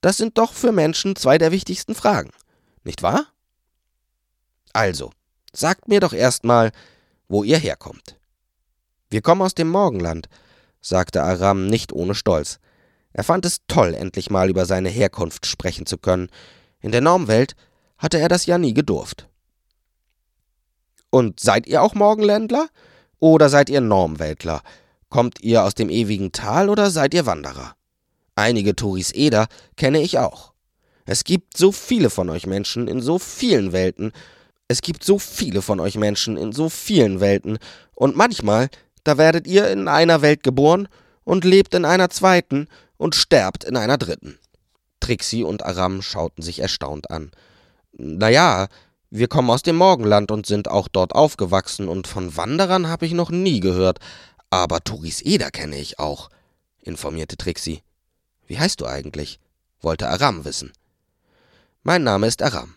[0.00, 2.30] Das sind doch für Menschen zwei der wichtigsten Fragen,
[2.84, 3.26] nicht wahr?
[4.72, 5.12] Also,
[5.52, 6.70] sagt mir doch erst mal,
[7.30, 8.18] wo ihr herkommt.
[9.08, 10.28] Wir kommen aus dem Morgenland,
[10.80, 12.58] sagte Aram nicht ohne Stolz.
[13.12, 16.28] Er fand es toll, endlich mal über seine Herkunft sprechen zu können.
[16.80, 17.54] In der Normwelt
[17.98, 19.28] hatte er das ja nie gedurft.
[21.10, 22.68] Und seid ihr auch Morgenländler?
[23.18, 24.62] Oder seid ihr Normweltler?
[25.08, 27.74] Kommt ihr aus dem ewigen Tal oder seid ihr Wanderer?
[28.34, 30.52] Einige Touris Eder kenne ich auch.
[31.04, 34.12] Es gibt so viele von euch Menschen in so vielen Welten,
[34.70, 37.58] es gibt so viele von euch Menschen in so vielen Welten,
[37.92, 38.70] und manchmal,
[39.02, 40.86] da werdet ihr in einer Welt geboren
[41.24, 44.38] und lebt in einer zweiten und sterbt in einer dritten.
[45.00, 47.32] Trixie und Aram schauten sich erstaunt an.
[47.94, 48.68] Naja,
[49.10, 53.12] wir kommen aus dem Morgenland und sind auch dort aufgewachsen, und von Wanderern habe ich
[53.12, 53.98] noch nie gehört,
[54.50, 56.30] aber Turis Eder kenne ich auch,
[56.78, 57.82] informierte Trixie.
[58.46, 59.40] Wie heißt du eigentlich?
[59.80, 60.72] wollte Aram wissen.
[61.82, 62.76] Mein Name ist Aram.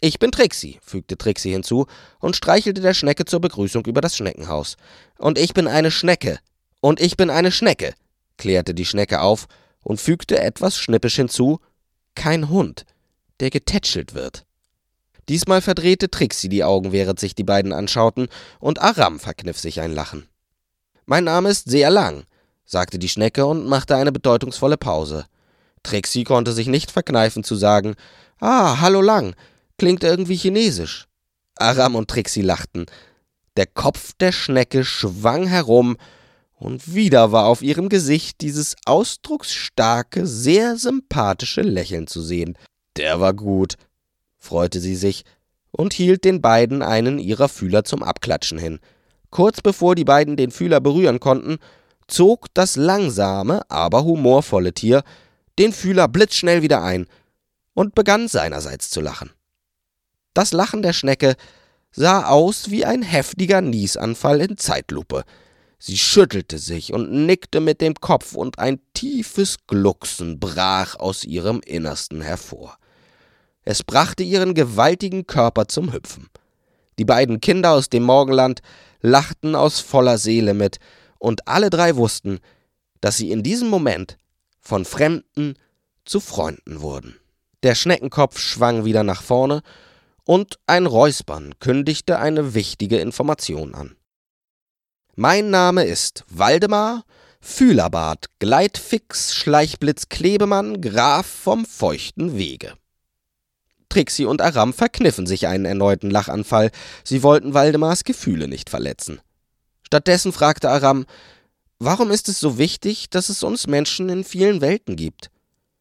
[0.00, 1.86] Ich bin Trixie, fügte Trixie hinzu
[2.20, 4.76] und streichelte der Schnecke zur Begrüßung über das Schneckenhaus.
[5.18, 6.38] Und ich bin eine Schnecke.
[6.80, 7.94] Und ich bin eine Schnecke,
[8.36, 9.48] klärte die Schnecke auf
[9.82, 11.58] und fügte etwas schnippisch hinzu:
[12.14, 12.84] Kein Hund,
[13.40, 14.44] der getätschelt wird.
[15.28, 18.28] Diesmal verdrehte Trixie die Augen, während sich die beiden anschauten,
[18.60, 20.28] und Aram verkniff sich ein Lachen.
[21.06, 22.24] Mein Name ist sehr lang,
[22.64, 25.26] sagte die Schnecke und machte eine bedeutungsvolle Pause.
[25.82, 27.96] Trixie konnte sich nicht verkneifen zu sagen:
[28.38, 29.34] Ah, hallo lang,
[29.78, 31.06] klingt irgendwie chinesisch.
[31.56, 32.86] Aram und Trixie lachten.
[33.56, 35.96] Der Kopf der Schnecke schwang herum,
[36.58, 42.56] und wieder war auf ihrem Gesicht dieses ausdrucksstarke, sehr sympathische Lächeln zu sehen.
[42.96, 43.74] Der war gut,
[44.38, 45.24] freute sie sich
[45.70, 48.80] und hielt den beiden einen ihrer Fühler zum Abklatschen hin.
[49.30, 51.58] Kurz bevor die beiden den Fühler berühren konnten,
[52.08, 55.02] zog das langsame, aber humorvolle Tier
[55.58, 57.06] den Fühler blitzschnell wieder ein
[57.74, 59.30] und begann seinerseits zu lachen.
[60.36, 61.34] Das Lachen der Schnecke
[61.92, 65.24] sah aus wie ein heftiger Niesanfall in Zeitlupe.
[65.78, 71.62] Sie schüttelte sich und nickte mit dem Kopf, und ein tiefes Glucksen brach aus ihrem
[71.64, 72.76] Innersten hervor.
[73.62, 76.28] Es brachte ihren gewaltigen Körper zum Hüpfen.
[76.98, 78.60] Die beiden Kinder aus dem Morgenland
[79.00, 80.80] lachten aus voller Seele mit,
[81.18, 82.40] und alle drei wussten,
[83.00, 84.18] dass sie in diesem Moment
[84.60, 85.54] von Fremden
[86.04, 87.16] zu Freunden wurden.
[87.62, 89.62] Der Schneckenkopf schwang wieder nach vorne,
[90.26, 93.96] und ein Räuspern kündigte eine wichtige Information an.
[95.14, 97.04] Mein Name ist Waldemar
[97.40, 102.74] Fühlerbart, Gleitfix, Schleichblitz, Klebemann, Graf vom feuchten Wege.
[103.88, 106.72] Trixie und Aram verkniffen sich einen erneuten Lachanfall.
[107.04, 109.20] Sie wollten Waldemars Gefühle nicht verletzen.
[109.82, 111.06] Stattdessen fragte Aram,
[111.78, 115.30] warum ist es so wichtig, dass es uns Menschen in vielen Welten gibt?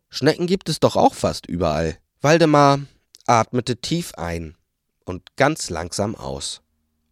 [0.10, 1.98] Schnecken gibt es doch auch fast überall.
[2.22, 2.80] Waldemar
[3.28, 4.56] atmete tief ein
[5.06, 6.62] und ganz langsam aus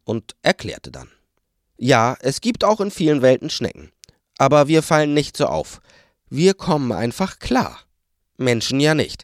[0.03, 1.09] und erklärte dann.
[1.77, 3.91] Ja, es gibt auch in vielen Welten Schnecken.
[4.37, 5.81] Aber wir fallen nicht so auf.
[6.29, 7.79] Wir kommen einfach klar.
[8.37, 9.23] Menschen ja nicht.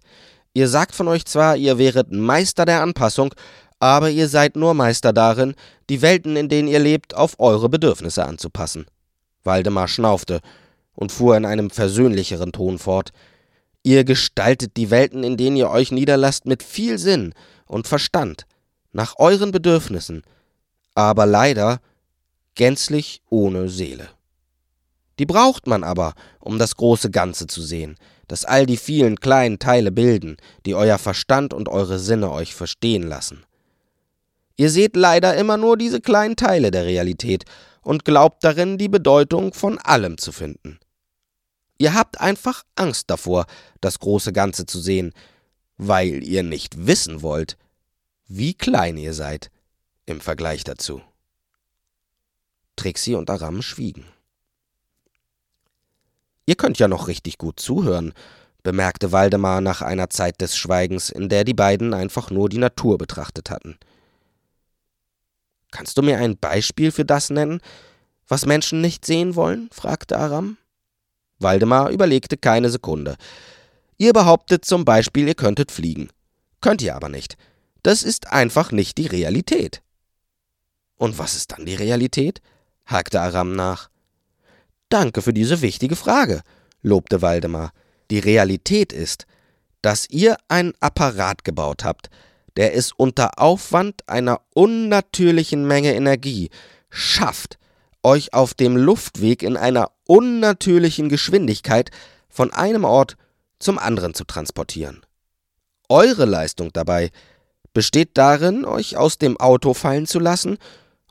[0.53, 3.33] Ihr sagt von euch zwar, ihr wäret Meister der Anpassung,
[3.79, 5.55] aber ihr seid nur Meister darin,
[5.89, 8.85] die Welten, in denen ihr lebt, auf eure Bedürfnisse anzupassen.
[9.43, 10.41] Waldemar schnaufte
[10.93, 13.11] und fuhr in einem versöhnlicheren Ton fort.
[13.83, 17.33] Ihr gestaltet die Welten, in denen ihr euch niederlasst, mit viel Sinn
[17.65, 18.45] und Verstand,
[18.91, 20.23] nach euren Bedürfnissen,
[20.95, 21.79] aber leider
[22.55, 24.09] gänzlich ohne Seele.
[25.19, 27.95] Die braucht man aber, um das große Ganze zu sehen,
[28.27, 33.03] das all die vielen kleinen Teile bilden, die euer Verstand und eure Sinne euch verstehen
[33.03, 33.45] lassen.
[34.55, 37.45] Ihr seht leider immer nur diese kleinen Teile der Realität
[37.81, 40.79] und glaubt darin, die Bedeutung von allem zu finden.
[41.79, 43.45] Ihr habt einfach Angst davor,
[43.81, 45.13] das große Ganze zu sehen,
[45.77, 47.57] weil ihr nicht wissen wollt,
[48.27, 49.49] wie klein ihr seid
[50.05, 51.01] im Vergleich dazu.
[52.75, 54.05] Trixie und Aram schwiegen.
[56.45, 58.13] Ihr könnt ja noch richtig gut zuhören,
[58.61, 62.97] bemerkte Waldemar nach einer Zeit des Schweigens, in der die beiden einfach nur die Natur
[62.97, 63.77] betrachtet hatten.
[65.71, 67.61] Kannst du mir ein Beispiel für das nennen,
[68.27, 69.69] was Menschen nicht sehen wollen?
[69.71, 70.57] fragte Aram.
[71.39, 73.15] Waldemar überlegte keine Sekunde.
[73.97, 76.09] Ihr behauptet zum Beispiel, ihr könntet fliegen.
[76.61, 77.37] Könnt ihr aber nicht.
[77.83, 79.81] Das ist einfach nicht die Realität.
[80.95, 82.41] Und was ist dann die Realität?
[82.85, 83.89] hakte Aram nach.
[84.89, 86.41] Danke für diese wichtige Frage,
[86.81, 87.71] lobte Waldemar.
[88.11, 89.25] Die Realität ist,
[89.81, 92.09] dass ihr einen Apparat gebaut habt,
[92.57, 96.49] der es unter Aufwand einer unnatürlichen Menge Energie
[96.89, 97.57] schafft,
[98.03, 101.91] euch auf dem Luftweg in einer unnatürlichen Geschwindigkeit
[102.29, 103.15] von einem Ort
[103.59, 105.05] zum anderen zu transportieren.
[105.87, 107.11] Eure Leistung dabei
[107.73, 110.57] besteht darin, euch aus dem Auto fallen zu lassen,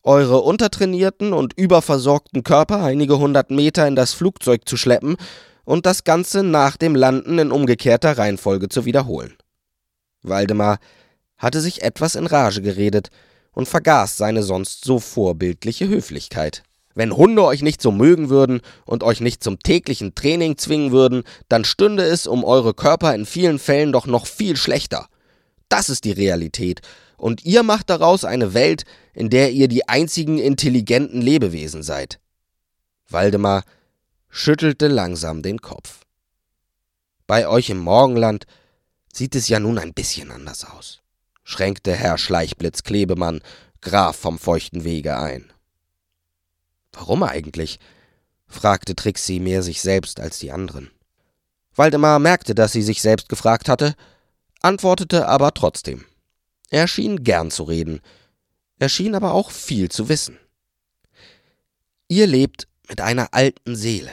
[0.03, 5.17] eure untertrainierten und überversorgten Körper einige hundert Meter in das Flugzeug zu schleppen
[5.65, 9.37] und das Ganze nach dem Landen in umgekehrter Reihenfolge zu wiederholen.
[10.23, 10.79] Waldemar
[11.37, 13.11] hatte sich etwas in Rage geredet
[13.53, 16.65] und vergaß seine sonst so vorbildliche Höflichkeit.
[16.99, 21.23] Wenn Hunde euch nicht so mögen würden und euch nicht zum täglichen Training zwingen würden,
[21.49, 25.07] dann stünde es um eure Körper in vielen Fällen doch noch viel schlechter.
[25.69, 26.81] Das ist die Realität,
[27.17, 28.83] und ihr macht daraus eine Welt,
[29.15, 32.19] in der ihr die einzigen intelligenten Lebewesen seid.
[33.09, 33.63] Waldemar
[34.29, 36.01] schüttelte langsam den Kopf.
[37.29, 38.45] Bei euch im Morgenland
[39.13, 41.01] sieht es ja nun ein bisschen anders aus,
[41.45, 43.41] schränkte Herr Schleichblitz Klebemann,
[43.83, 45.53] Graf vom feuchten Wege ein.
[46.93, 47.79] Warum eigentlich?
[48.47, 50.91] fragte Trixie mehr sich selbst als die anderen.
[51.75, 53.95] Waldemar merkte, dass sie sich selbst gefragt hatte,
[54.61, 56.05] antwortete aber trotzdem.
[56.71, 58.01] Er schien gern zu reden,
[58.79, 60.39] er schien aber auch viel zu wissen.
[62.09, 64.13] Ihr lebt mit einer alten Seele.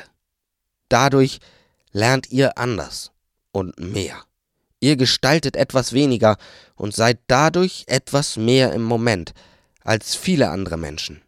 [0.90, 1.40] Dadurch
[1.92, 3.12] lernt ihr anders
[3.52, 4.24] und mehr.
[4.80, 6.38] Ihr gestaltet etwas weniger
[6.76, 9.34] und seid dadurch etwas mehr im Moment
[9.84, 11.22] als viele andere Menschen.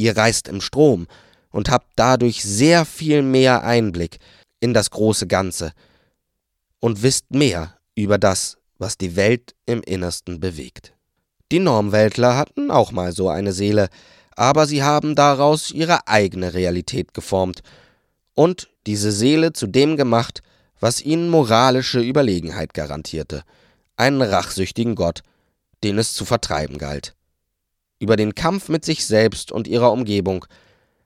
[0.00, 1.06] Ihr reist im Strom
[1.50, 4.16] und habt dadurch sehr viel mehr Einblick
[4.58, 5.72] in das große Ganze
[6.78, 10.94] und wisst mehr über das, was die Welt im Innersten bewegt.
[11.52, 13.90] Die Normweltler hatten auch mal so eine Seele,
[14.36, 17.60] aber sie haben daraus ihre eigene Realität geformt
[18.32, 20.40] und diese Seele zu dem gemacht,
[20.80, 23.42] was ihnen moralische Überlegenheit garantierte,
[23.96, 25.20] einen rachsüchtigen Gott,
[25.84, 27.14] den es zu vertreiben galt.
[28.00, 30.46] Über den Kampf mit sich selbst und ihrer Umgebung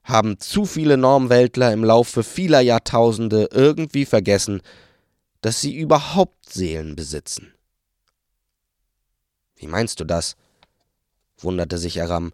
[0.05, 4.63] haben zu viele Normweltler im Laufe vieler Jahrtausende irgendwie vergessen,
[5.41, 7.53] dass sie überhaupt Seelen besitzen.
[9.57, 10.37] Wie meinst du das?
[11.39, 12.33] wunderte sich Aram.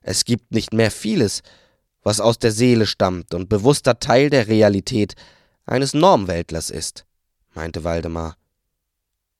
[0.00, 1.42] Es gibt nicht mehr vieles,
[2.02, 5.14] was aus der Seele stammt und bewusster Teil der Realität
[5.66, 7.04] eines Normweltlers ist,
[7.52, 8.38] meinte Waldemar.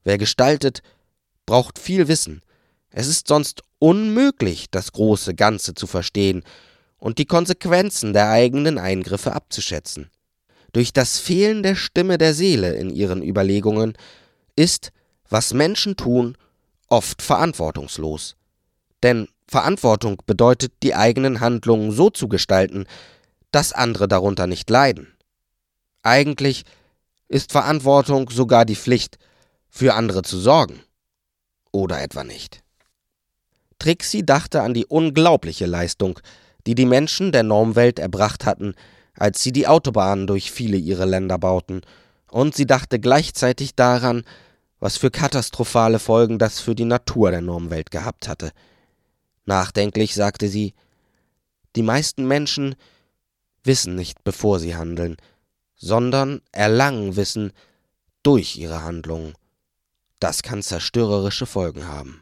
[0.04, 0.82] Wer gestaltet,
[1.46, 2.42] braucht viel Wissen.
[2.90, 6.42] Es ist sonst unmöglich, das große Ganze zu verstehen
[6.98, 10.11] und die Konsequenzen der eigenen Eingriffe abzuschätzen.
[10.72, 13.94] Durch das Fehlen der Stimme der Seele in ihren Überlegungen
[14.55, 14.92] ist,
[15.29, 16.37] was Menschen tun,
[16.88, 18.37] oft verantwortungslos.
[19.03, 22.87] Denn Verantwortung bedeutet, die eigenen Handlungen so zu gestalten,
[23.50, 25.12] dass andere darunter nicht leiden.
[26.03, 26.64] Eigentlich
[27.29, 29.18] ist Verantwortung sogar die Pflicht,
[29.68, 30.83] für andere zu sorgen.
[31.72, 32.59] Oder etwa nicht?
[33.80, 36.20] Trixie dachte an die unglaubliche Leistung,
[36.66, 38.74] die die Menschen der Normwelt erbracht hatten,
[39.14, 41.80] als sie die Autobahnen durch viele ihrer Länder bauten,
[42.30, 44.22] und sie dachte gleichzeitig daran,
[44.78, 48.52] was für katastrophale Folgen das für die Natur der Normwelt gehabt hatte.
[49.46, 50.74] Nachdenklich sagte sie,
[51.74, 52.76] die meisten Menschen
[53.64, 55.16] wissen nicht, bevor sie handeln,
[55.76, 57.52] sondern erlangen Wissen
[58.22, 59.34] durch ihre Handlungen.
[60.18, 62.19] Das kann zerstörerische Folgen haben.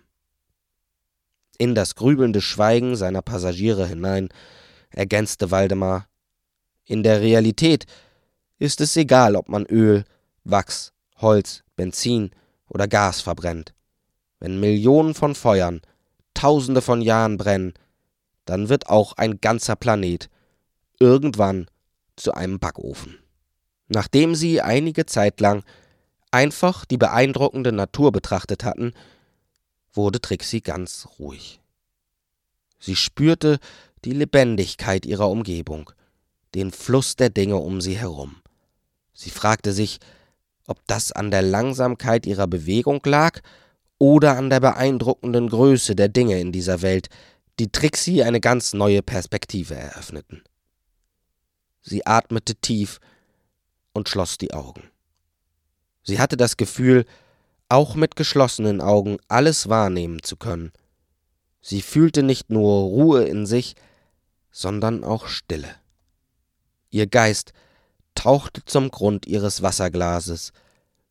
[1.59, 4.29] In das grübelnde Schweigen seiner Passagiere hinein
[4.91, 6.09] ergänzte Waldemar
[6.85, 7.87] In der Realität
[8.59, 10.05] ist es egal, ob man Öl,
[10.45, 12.31] Wachs, Holz, Benzin
[12.69, 13.75] oder Gas verbrennt.
[14.39, 15.81] Wenn Millionen von Feuern
[16.35, 17.75] Tausende von Jahren brennen,
[18.45, 20.31] dann wird auch ein ganzer Planet
[21.01, 21.67] irgendwann
[22.15, 23.19] zu einem Backofen.
[23.89, 25.65] Nachdem sie einige Zeit lang
[26.31, 28.93] einfach die beeindruckende Natur betrachtet hatten,
[29.99, 31.61] wurde Trixie ganz ruhig.
[32.79, 33.59] Sie spürte
[34.05, 35.91] die Lebendigkeit ihrer Umgebung,
[36.55, 38.37] den Fluss der Dinge um sie herum.
[39.13, 39.99] Sie fragte sich,
[40.67, 43.41] ob das an der Langsamkeit ihrer Bewegung lag
[43.99, 47.09] oder an der beeindruckenden Größe der Dinge in dieser Welt,
[47.59, 50.43] die Trixie eine ganz neue Perspektive eröffneten.
[51.83, 53.01] Sie atmete tief
[53.93, 54.85] und schloss die Augen.
[56.05, 57.05] Sie hatte das Gefühl,
[57.69, 60.73] auch mit geschlossenen Augen alles wahrnehmen zu können.
[61.61, 63.75] Sie fühlte nicht nur Ruhe in sich,
[64.51, 65.75] sondern auch Stille.
[66.91, 67.53] Ihr Geist
[68.15, 70.53] tauchte zum Grund ihres Wasserglases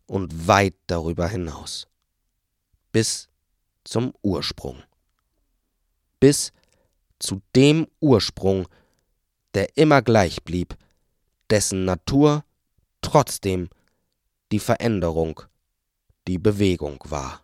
[0.08, 1.88] und weit darüber hinaus.
[2.92, 3.30] Bis
[3.84, 4.82] zum Ursprung.
[6.20, 6.52] Bis
[7.20, 8.68] zu dem Ursprung,
[9.54, 10.76] der immer gleich blieb,
[11.50, 12.44] dessen Natur
[13.02, 13.70] trotzdem
[14.52, 15.42] die Veränderung
[16.28, 17.42] die Bewegung war.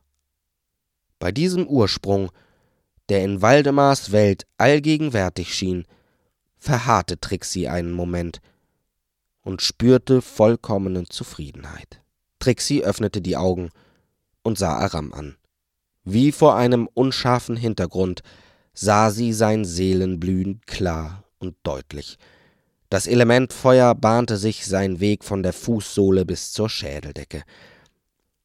[1.19, 2.31] Bei diesem Ursprung,
[3.09, 5.85] der in Waldemars Welt allgegenwärtig schien,
[6.57, 8.39] verharrte Trixie einen Moment
[9.41, 12.01] und spürte vollkommene Zufriedenheit.
[12.39, 13.69] Trixie öffnete die Augen
[14.43, 15.37] und sah Aram an.
[16.03, 18.21] Wie vor einem unscharfen Hintergrund
[18.73, 22.17] sah sie sein Seelenblühen klar und deutlich.
[22.89, 27.43] Das Element Feuer bahnte sich seinen Weg von der Fußsohle bis zur Schädeldecke.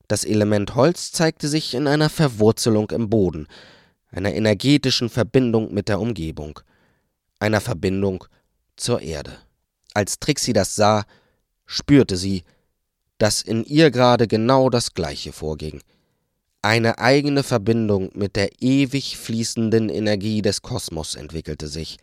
[0.08, 3.46] Das Element Holz zeigte sich in einer Verwurzelung im Boden,
[4.10, 6.60] einer energetischen Verbindung mit der Umgebung,
[7.38, 8.24] einer Verbindung
[8.76, 9.36] zur Erde.
[9.92, 11.04] Als Trixie das sah,
[11.66, 12.42] spürte sie,
[13.18, 15.82] dass in ihr gerade genau das Gleiche vorging.
[16.62, 21.98] Eine eigene Verbindung mit der ewig fließenden Energie des Kosmos entwickelte sich.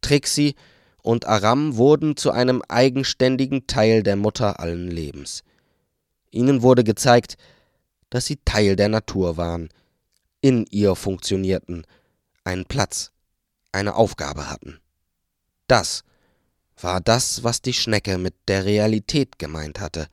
[0.00, 0.54] Trixie
[1.02, 5.42] und Aram wurden zu einem eigenständigen Teil der Mutter allen Lebens.
[6.34, 7.36] Ihnen wurde gezeigt,
[8.10, 9.68] dass sie Teil der Natur waren,
[10.40, 11.86] in ihr funktionierten,
[12.44, 13.12] einen Platz,
[13.72, 14.80] eine Aufgabe hatten.
[15.68, 16.04] Das
[16.80, 20.08] war das, was die Schnecke mit der Realität gemeint hatte.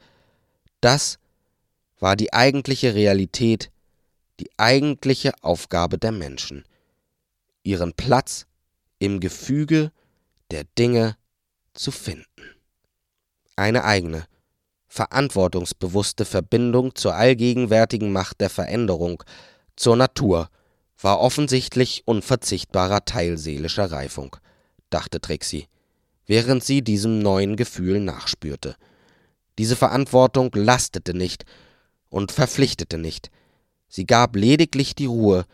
[0.80, 1.20] Das
[2.00, 3.72] war die eigentliche Realität,
[4.40, 6.66] die eigentliche Aufgabe der Menschen,
[7.64, 8.48] ihren Platz
[9.00, 9.92] im Gefüge
[10.50, 11.18] der Dinge
[11.74, 12.26] zu finden.
[13.56, 14.28] Eine eigene,
[14.92, 19.24] verantwortungsbewusste Verbindung zur allgegenwärtigen Macht der Veränderung,
[19.78, 20.50] zur Natur,
[21.00, 24.36] war offensichtlich unverzichtbarer Teil seelischer Reifung,
[24.90, 25.68] dachte Trixie,
[26.26, 28.76] während sie diesem neuen Gefühl nachspürte.
[29.58, 31.46] Diese Verantwortung lastete nicht
[32.10, 33.32] und verpflichtete nicht,
[33.88, 35.46] sie gab lediglich die Ruhe,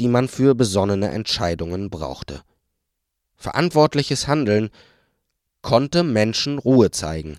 [0.00, 2.40] die man für besonnene Entscheidungen brauchte.
[3.36, 4.70] Verantwortliches Handeln
[5.60, 7.38] konnte Menschen Ruhe zeigen.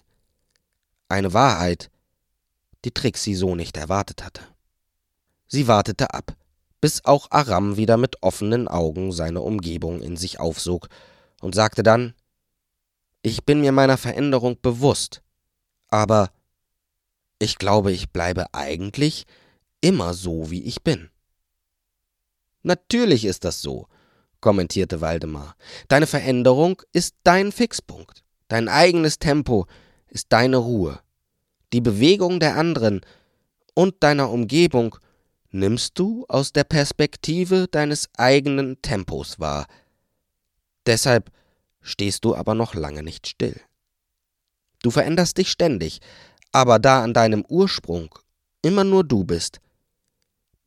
[1.09, 1.89] Eine Wahrheit,
[2.85, 4.43] die Trixie so nicht erwartet hatte.
[5.47, 6.35] Sie wartete ab,
[6.79, 10.87] bis auch Aram wieder mit offenen Augen seine Umgebung in sich aufsog
[11.41, 12.13] und sagte dann,
[13.21, 15.21] ich bin mir meiner Veränderung bewusst,
[15.89, 16.31] aber
[17.39, 19.25] ich glaube, ich bleibe eigentlich
[19.81, 21.09] immer so, wie ich bin.
[22.61, 23.87] Natürlich ist das so,
[24.41, 25.55] kommentierte Waldemar.
[25.87, 28.23] Deine Veränderung ist dein Fixpunkt.
[28.47, 29.67] Dein eigenes Tempo
[30.09, 30.99] ist deine Ruhe.
[31.73, 33.01] Die Bewegung der anderen
[33.73, 34.95] und deiner Umgebung
[35.51, 39.67] nimmst du aus der Perspektive deines eigenen Tempos wahr.
[40.85, 41.31] Deshalb
[41.81, 43.59] stehst du aber noch lange nicht still.
[44.81, 45.99] Du veränderst dich ständig,
[46.51, 48.13] aber da an deinem Ursprung
[48.61, 49.59] immer nur du bist,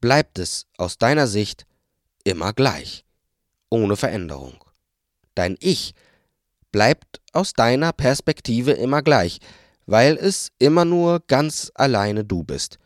[0.00, 1.66] bleibt es aus deiner Sicht
[2.24, 3.04] immer gleich,
[3.70, 4.64] ohne Veränderung.
[5.34, 5.94] Dein Ich
[6.72, 9.38] bleibt aus deiner Perspektive immer gleich,
[9.86, 12.78] weil es immer nur ganz alleine du bist,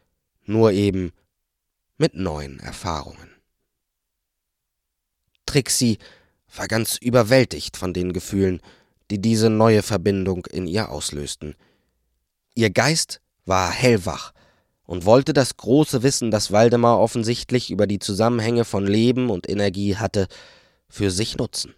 [0.44, 1.12] nur eben
[1.96, 3.30] mit neuen Erfahrungen.
[5.46, 5.98] Trixie
[6.54, 8.60] war ganz überwältigt von den Gefühlen,
[9.10, 11.54] die diese neue Verbindung in ihr auslösten.
[12.54, 14.32] Ihr Geist war hellwach
[14.84, 19.96] und wollte das große Wissen, das Waldemar offensichtlich über die Zusammenhänge von Leben und Energie
[19.96, 20.26] hatte,
[20.88, 21.74] für sich nutzen.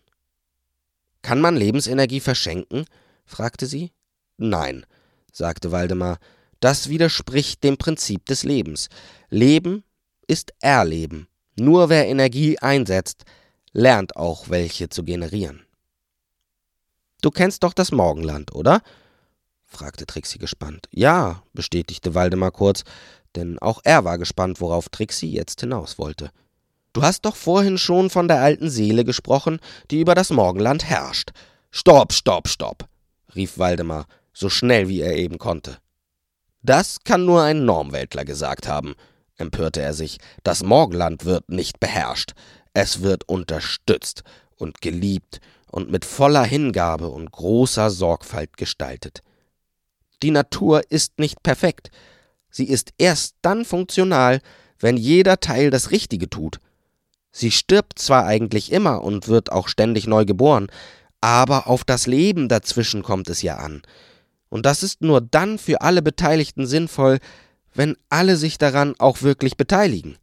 [1.22, 2.84] Kann man Lebensenergie verschenken?
[3.24, 3.92] fragte sie.
[4.36, 4.86] Nein,
[5.32, 6.18] sagte Waldemar,
[6.60, 8.88] das widerspricht dem Prinzip des Lebens.
[9.28, 9.84] Leben
[10.26, 11.28] ist Erleben.
[11.56, 13.24] Nur wer Energie einsetzt,
[13.72, 15.64] lernt auch welche zu generieren.
[17.20, 18.80] Du kennst doch das Morgenland, oder?
[19.64, 20.88] fragte Trixie gespannt.
[20.90, 22.84] Ja, bestätigte Waldemar kurz,
[23.36, 26.30] denn auch er war gespannt, worauf Trixie jetzt hinaus wollte.
[26.98, 31.30] Du hast doch vorhin schon von der alten Seele gesprochen, die über das Morgenland herrscht.
[31.70, 32.88] Stopp, stopp, stopp,
[33.36, 35.78] rief Waldemar, so schnell wie er eben konnte.
[36.60, 38.96] Das kann nur ein Normweltler gesagt haben,
[39.36, 40.18] empörte er sich.
[40.42, 42.32] Das Morgenland wird nicht beherrscht.
[42.74, 44.24] Es wird unterstützt
[44.56, 45.38] und geliebt
[45.70, 49.22] und mit voller Hingabe und großer Sorgfalt gestaltet.
[50.24, 51.92] Die Natur ist nicht perfekt.
[52.50, 54.40] Sie ist erst dann funktional,
[54.80, 56.58] wenn jeder Teil das Richtige tut.
[57.30, 60.68] Sie stirbt zwar eigentlich immer und wird auch ständig neu geboren,
[61.20, 63.82] aber auf das Leben dazwischen kommt es ja an.
[64.48, 67.18] Und das ist nur dann für alle Beteiligten sinnvoll,
[67.74, 70.16] wenn alle sich daran auch wirklich beteiligen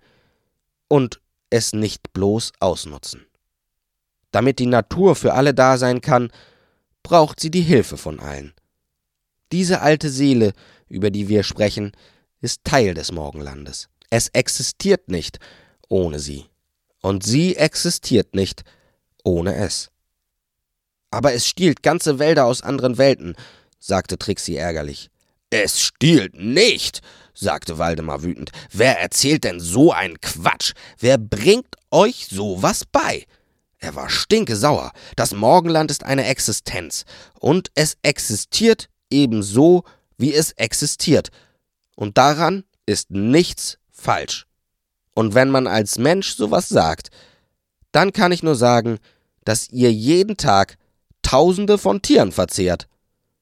[0.88, 3.26] und es nicht bloß ausnutzen.
[4.32, 6.32] Damit die Natur für alle da sein kann,
[7.04, 8.54] braucht sie die Hilfe von allen.
[9.52, 10.54] Diese alte Seele,
[10.90, 11.92] über die wir sprechen,
[12.42, 13.90] ist Teil des Morgenlandes.
[14.10, 15.40] Es existiert nicht
[15.88, 16.46] ohne sie.
[17.06, 18.64] Und sie existiert nicht
[19.24, 19.92] ohne es.
[21.12, 23.36] Aber es stiehlt ganze Wälder aus anderen Welten,
[23.78, 25.12] sagte Trixie ärgerlich.
[25.52, 27.04] Es stiehlt nicht,
[27.36, 28.50] sagte Waldemar wütend.
[28.72, 30.74] Wer erzählt denn so einen Quatsch?
[30.98, 33.28] Wer bringt euch sowas bei?
[33.78, 34.92] Er war stinkesauer.
[35.16, 37.06] Das Morgenland ist eine Existenz.
[37.40, 39.84] Und es existiert ebenso,
[40.18, 41.30] wie es existiert.
[41.96, 44.48] Und daran ist nichts falsch.
[45.16, 47.10] Und wenn man als Mensch sowas sagt,
[47.92, 49.00] dann kann ich nur sagen,
[49.46, 50.78] dass ihr jeden Tag
[51.24, 52.88] Tausende von Tieren verzehrt.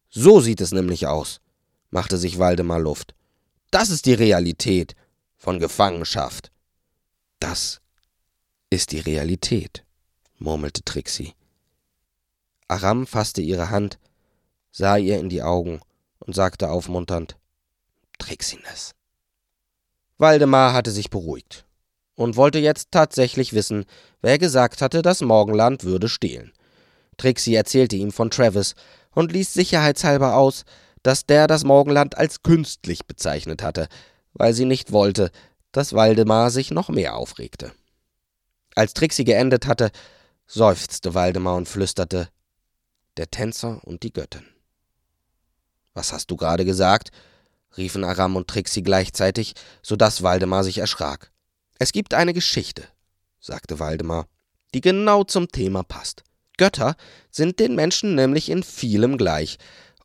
[0.10, 1.42] So sieht es nämlich aus,
[1.90, 3.14] machte sich Waldemar Luft.
[3.72, 4.96] Das ist die Realität
[5.36, 6.52] von Gefangenschaft.
[7.40, 7.82] Das
[8.70, 9.84] ist die Realität,
[10.38, 11.34] murmelte Trixie.
[12.70, 14.00] Aram fasste ihre Hand,
[14.72, 15.82] sah ihr in die Augen
[16.20, 17.36] und sagte aufmunternd:
[18.18, 18.96] Trixines.
[20.24, 21.66] Waldemar hatte sich beruhigt
[22.16, 23.84] und wollte jetzt tatsächlich wissen,
[24.22, 26.54] wer gesagt hatte, das Morgenland würde stehlen.
[27.18, 28.74] Trixie erzählte ihm von Travis
[29.12, 30.64] und ließ sicherheitshalber aus,
[31.04, 33.90] dass der das Morgenland als künstlich bezeichnet hatte,
[34.32, 35.30] weil sie nicht wollte,
[35.74, 37.74] dass Waldemar sich noch mehr aufregte.
[38.76, 39.92] Als Trixie geendet hatte,
[40.48, 42.30] seufzte Waldemar und flüsterte
[43.18, 44.46] Der Tänzer und die Göttin.
[45.94, 47.12] Was hast du gerade gesagt?
[47.78, 51.32] Riefen Aram und Trixie gleichzeitig, so dass Waldemar sich erschrak.
[51.80, 52.84] Es gibt eine Geschichte,
[53.40, 54.28] sagte Waldemar,
[54.74, 56.24] die genau zum Thema passt.
[56.58, 56.96] Götter
[57.32, 59.58] sind den Menschen nämlich in vielem gleich,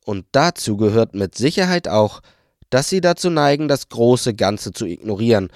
[0.04, 2.22] Und dazu gehört mit Sicherheit auch,
[2.70, 5.50] dass sie dazu neigen, das große Ganze zu ignorieren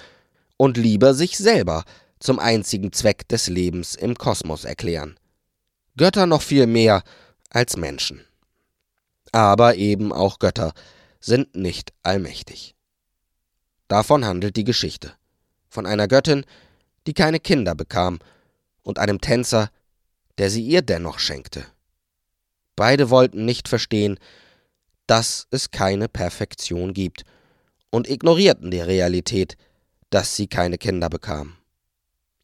[0.57, 1.85] und lieber sich selber
[2.19, 5.17] zum einzigen Zweck des Lebens im Kosmos erklären.
[5.97, 7.01] Götter noch viel mehr
[7.49, 8.21] als Menschen.
[9.31, 10.73] Aber eben auch Götter
[11.23, 12.75] sind nicht allmächtig.
[13.87, 15.13] Davon handelt die Geschichte.
[15.69, 16.45] Von einer Göttin,
[17.07, 18.19] die keine Kinder bekam,
[18.81, 19.71] und einem Tänzer,
[20.37, 21.65] der sie ihr dennoch schenkte.
[22.75, 24.19] Beide wollten nicht verstehen,
[25.07, 27.23] dass es keine Perfektion gibt
[27.89, 29.55] und ignorierten die Realität,
[30.09, 31.55] dass sie keine Kinder bekam.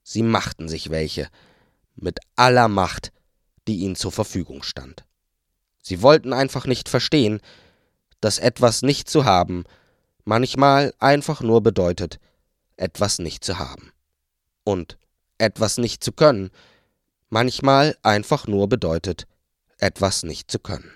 [0.04, 1.28] Sie machten sich welche,
[1.96, 3.12] mit aller Macht,
[3.68, 5.06] die ihnen zur Verfügung stand.
[5.82, 7.42] Sie wollten einfach nicht verstehen,
[8.22, 9.64] dass etwas nicht zu haben
[10.26, 12.20] manchmal einfach nur bedeutet,
[12.78, 13.92] etwas nicht zu haben.
[14.64, 14.98] Und
[15.38, 16.52] etwas nicht zu können
[17.30, 19.28] manchmal einfach nur bedeutet,
[19.78, 20.92] etwas nicht zu können.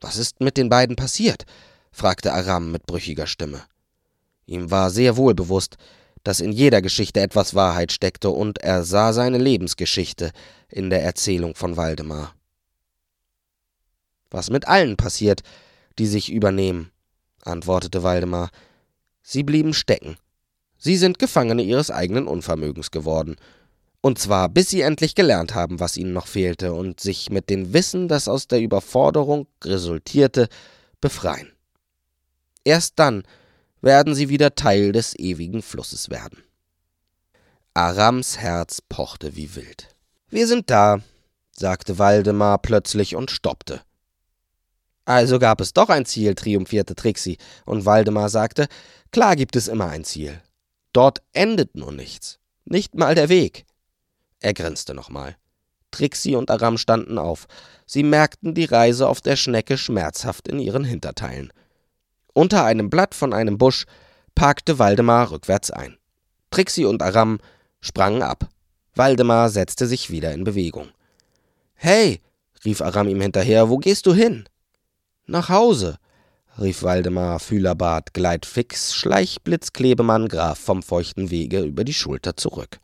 [0.00, 1.44] Was ist mit den beiden passiert?
[1.92, 3.62] fragte Aram mit brüchiger Stimme.
[4.46, 5.76] Ihm war sehr wohl bewusst,
[6.24, 10.32] dass in jeder Geschichte etwas Wahrheit steckte, und er sah seine Lebensgeschichte
[10.68, 12.34] in der Erzählung von Waldemar.
[14.32, 15.42] Was mit allen passiert,
[15.98, 16.90] die sich übernehmen,
[17.44, 18.50] antwortete Waldemar.
[19.22, 20.16] Sie blieben stecken.
[20.78, 23.36] Sie sind Gefangene ihres eigenen Unvermögens geworden.
[24.00, 27.72] Und zwar bis sie endlich gelernt haben, was ihnen noch fehlte, und sich mit dem
[27.72, 30.48] Wissen, das aus der Überforderung resultierte,
[31.00, 31.52] befreien.
[32.64, 33.22] Erst dann
[33.80, 36.42] werden sie wieder Teil des ewigen Flusses werden.
[37.74, 39.88] Arams Herz pochte wie wild.
[40.30, 41.00] Wir sind da,
[41.52, 43.82] sagte Waldemar plötzlich und stoppte.
[45.04, 48.68] Also gab es doch ein Ziel, triumphierte Trixie, und Waldemar sagte,
[49.10, 50.40] klar gibt es immer ein Ziel.
[50.92, 53.64] Dort endet nur nichts, nicht mal der Weg.
[54.40, 55.36] Er grinste nochmal.
[55.90, 57.46] Trixie und Aram standen auf.
[57.86, 61.52] Sie merkten die Reise auf der Schnecke schmerzhaft in ihren Hinterteilen.
[62.32, 63.84] Unter einem Blatt von einem Busch
[64.34, 65.98] parkte Waldemar rückwärts ein.
[66.50, 67.38] Trixie und Aram
[67.80, 68.48] sprangen ab.
[68.94, 70.88] Waldemar setzte sich wieder in Bewegung.
[71.74, 72.20] Hey,
[72.64, 74.48] rief Aram ihm hinterher, wo gehst du hin?
[75.32, 75.96] Nach Hause,
[76.58, 82.80] rief Waldemar Fühlerbart, Gleitfix, Schleichblitz, Klebemann, Graf vom feuchten Wege über die Schulter zurück.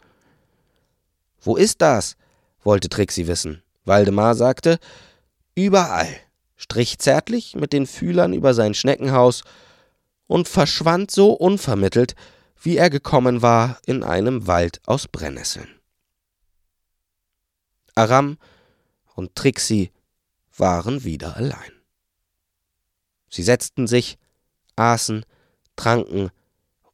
[1.42, 2.16] Wo ist das?
[2.64, 3.62] wollte Trixie wissen.
[3.84, 4.78] Waldemar sagte,
[5.54, 6.08] überall,
[6.56, 9.42] strich zärtlich mit den Fühlern über sein Schneckenhaus
[10.26, 12.14] und verschwand so unvermittelt,
[12.62, 15.68] wie er gekommen war, in einem Wald aus Brennnesseln.
[17.94, 18.38] Aram
[19.16, 19.90] und Trixie
[20.56, 21.77] waren wieder allein.
[23.28, 24.18] Sie setzten sich,
[24.76, 25.24] aßen,
[25.76, 26.30] tranken,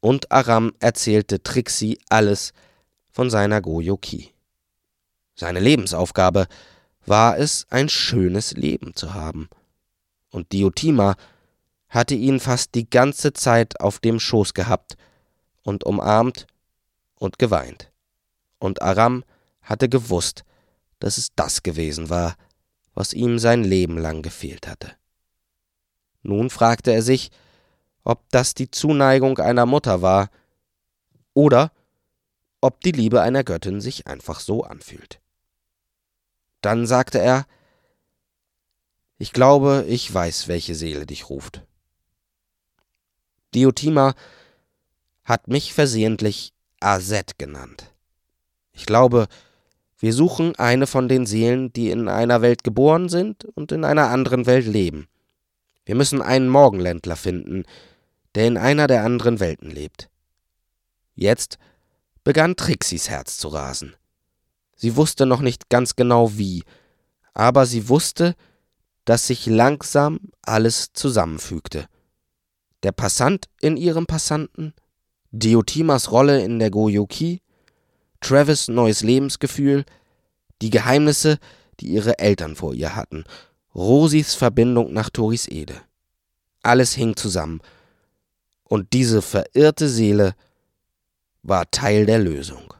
[0.01, 2.53] und Aram erzählte Trixie alles
[3.11, 4.35] von seiner Goyoki.
[5.35, 6.47] Seine Lebensaufgabe
[7.07, 9.49] war es, ein schönes Leben zu haben.
[10.31, 11.17] Und Diotima
[11.89, 14.97] hatte ihn fast die ganze Zeit auf dem Schoß gehabt
[15.63, 16.47] und umarmt
[17.17, 17.91] und geweint.
[18.59, 19.25] Und Aram
[19.63, 20.45] hatte gewusst,
[20.99, 22.37] dass es das gewesen war,
[22.95, 24.93] was ihm sein Leben lang gefehlt hatte.
[26.25, 27.31] Nun fragte er sich,
[28.03, 30.31] ob das die Zuneigung einer Mutter war
[31.35, 31.71] oder
[32.61, 35.21] ob die Liebe einer Göttin sich einfach so anfühlt.
[36.63, 37.47] Dann sagte er,
[39.19, 41.63] ich glaube, ich weiß, welche Seele dich ruft.
[43.55, 44.15] Diotima
[45.25, 47.93] hat mich versehentlich Aset genannt.
[48.73, 49.29] Ich glaube,
[49.99, 54.09] wir suchen eine von den Seelen, die in einer Welt geboren sind und in einer
[54.09, 55.07] anderen Welt leben.
[55.85, 57.65] Wir müssen einen Morgenländler finden,
[58.35, 60.09] der in einer der anderen Welten lebt.
[61.15, 61.59] Jetzt
[62.25, 63.95] begann Trixis Herz zu rasen.
[64.77, 66.65] Sie wusste noch nicht ganz genau wie,
[67.33, 68.35] aber sie wusste,
[69.05, 71.87] dass sich langsam alles zusammenfügte.
[72.83, 74.75] Der Passant in ihrem Passanten,
[75.31, 77.43] Diotimas Rolle in der Goyoki,
[78.21, 79.85] Travis neues Lebensgefühl,
[80.63, 81.39] die Geheimnisse,
[81.81, 83.25] die ihre Eltern vor ihr hatten,
[83.75, 85.81] Rosis Verbindung nach Toris Ede.
[86.63, 87.61] Alles hing zusammen,
[88.63, 90.35] und diese verirrte Seele
[91.43, 92.73] war Teil der Lösung.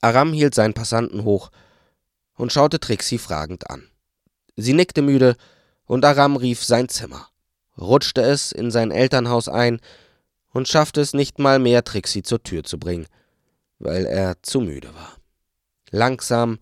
[0.00, 1.50] Aram hielt seinen Passanten hoch
[2.34, 3.88] und schaute Trixie fragend an.
[4.56, 5.36] Sie nickte müde,
[5.86, 7.28] und Aram rief sein Zimmer,
[7.78, 9.80] rutschte es in sein Elternhaus ein
[10.52, 13.06] und schaffte es nicht mal mehr, Trixie zur Tür zu bringen,
[13.78, 15.16] weil er zu müde war.
[15.90, 16.58] Langsam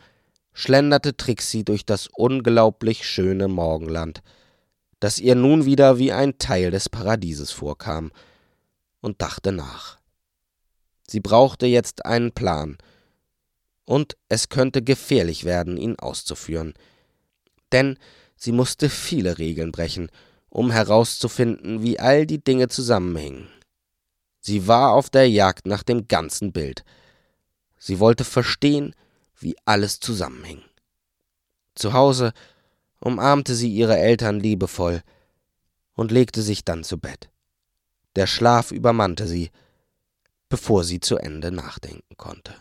[0.52, 4.22] schlenderte Trixie durch das unglaublich schöne Morgenland,
[5.00, 8.12] das ihr nun wieder wie ein Teil des Paradieses vorkam,
[9.00, 9.98] und dachte nach.
[11.08, 12.78] Sie brauchte jetzt einen Plan,
[13.84, 16.74] und es könnte gefährlich werden, ihn auszuführen.
[17.72, 17.98] Denn
[18.36, 20.10] Sie musste viele Regeln brechen,
[20.48, 23.48] um herauszufinden, wie all die Dinge zusammenhingen.
[24.40, 26.84] Sie war auf der Jagd nach dem ganzen Bild.
[27.78, 28.96] Sie wollte verstehen,
[29.42, 30.62] wie alles zusammenhing.
[31.74, 32.32] Zu Hause
[33.00, 35.02] umarmte sie ihre Eltern liebevoll
[35.94, 37.30] und legte sich dann zu Bett.
[38.16, 39.50] Der Schlaf übermannte sie,
[40.48, 42.54] bevor sie zu Ende nachdenken konnte.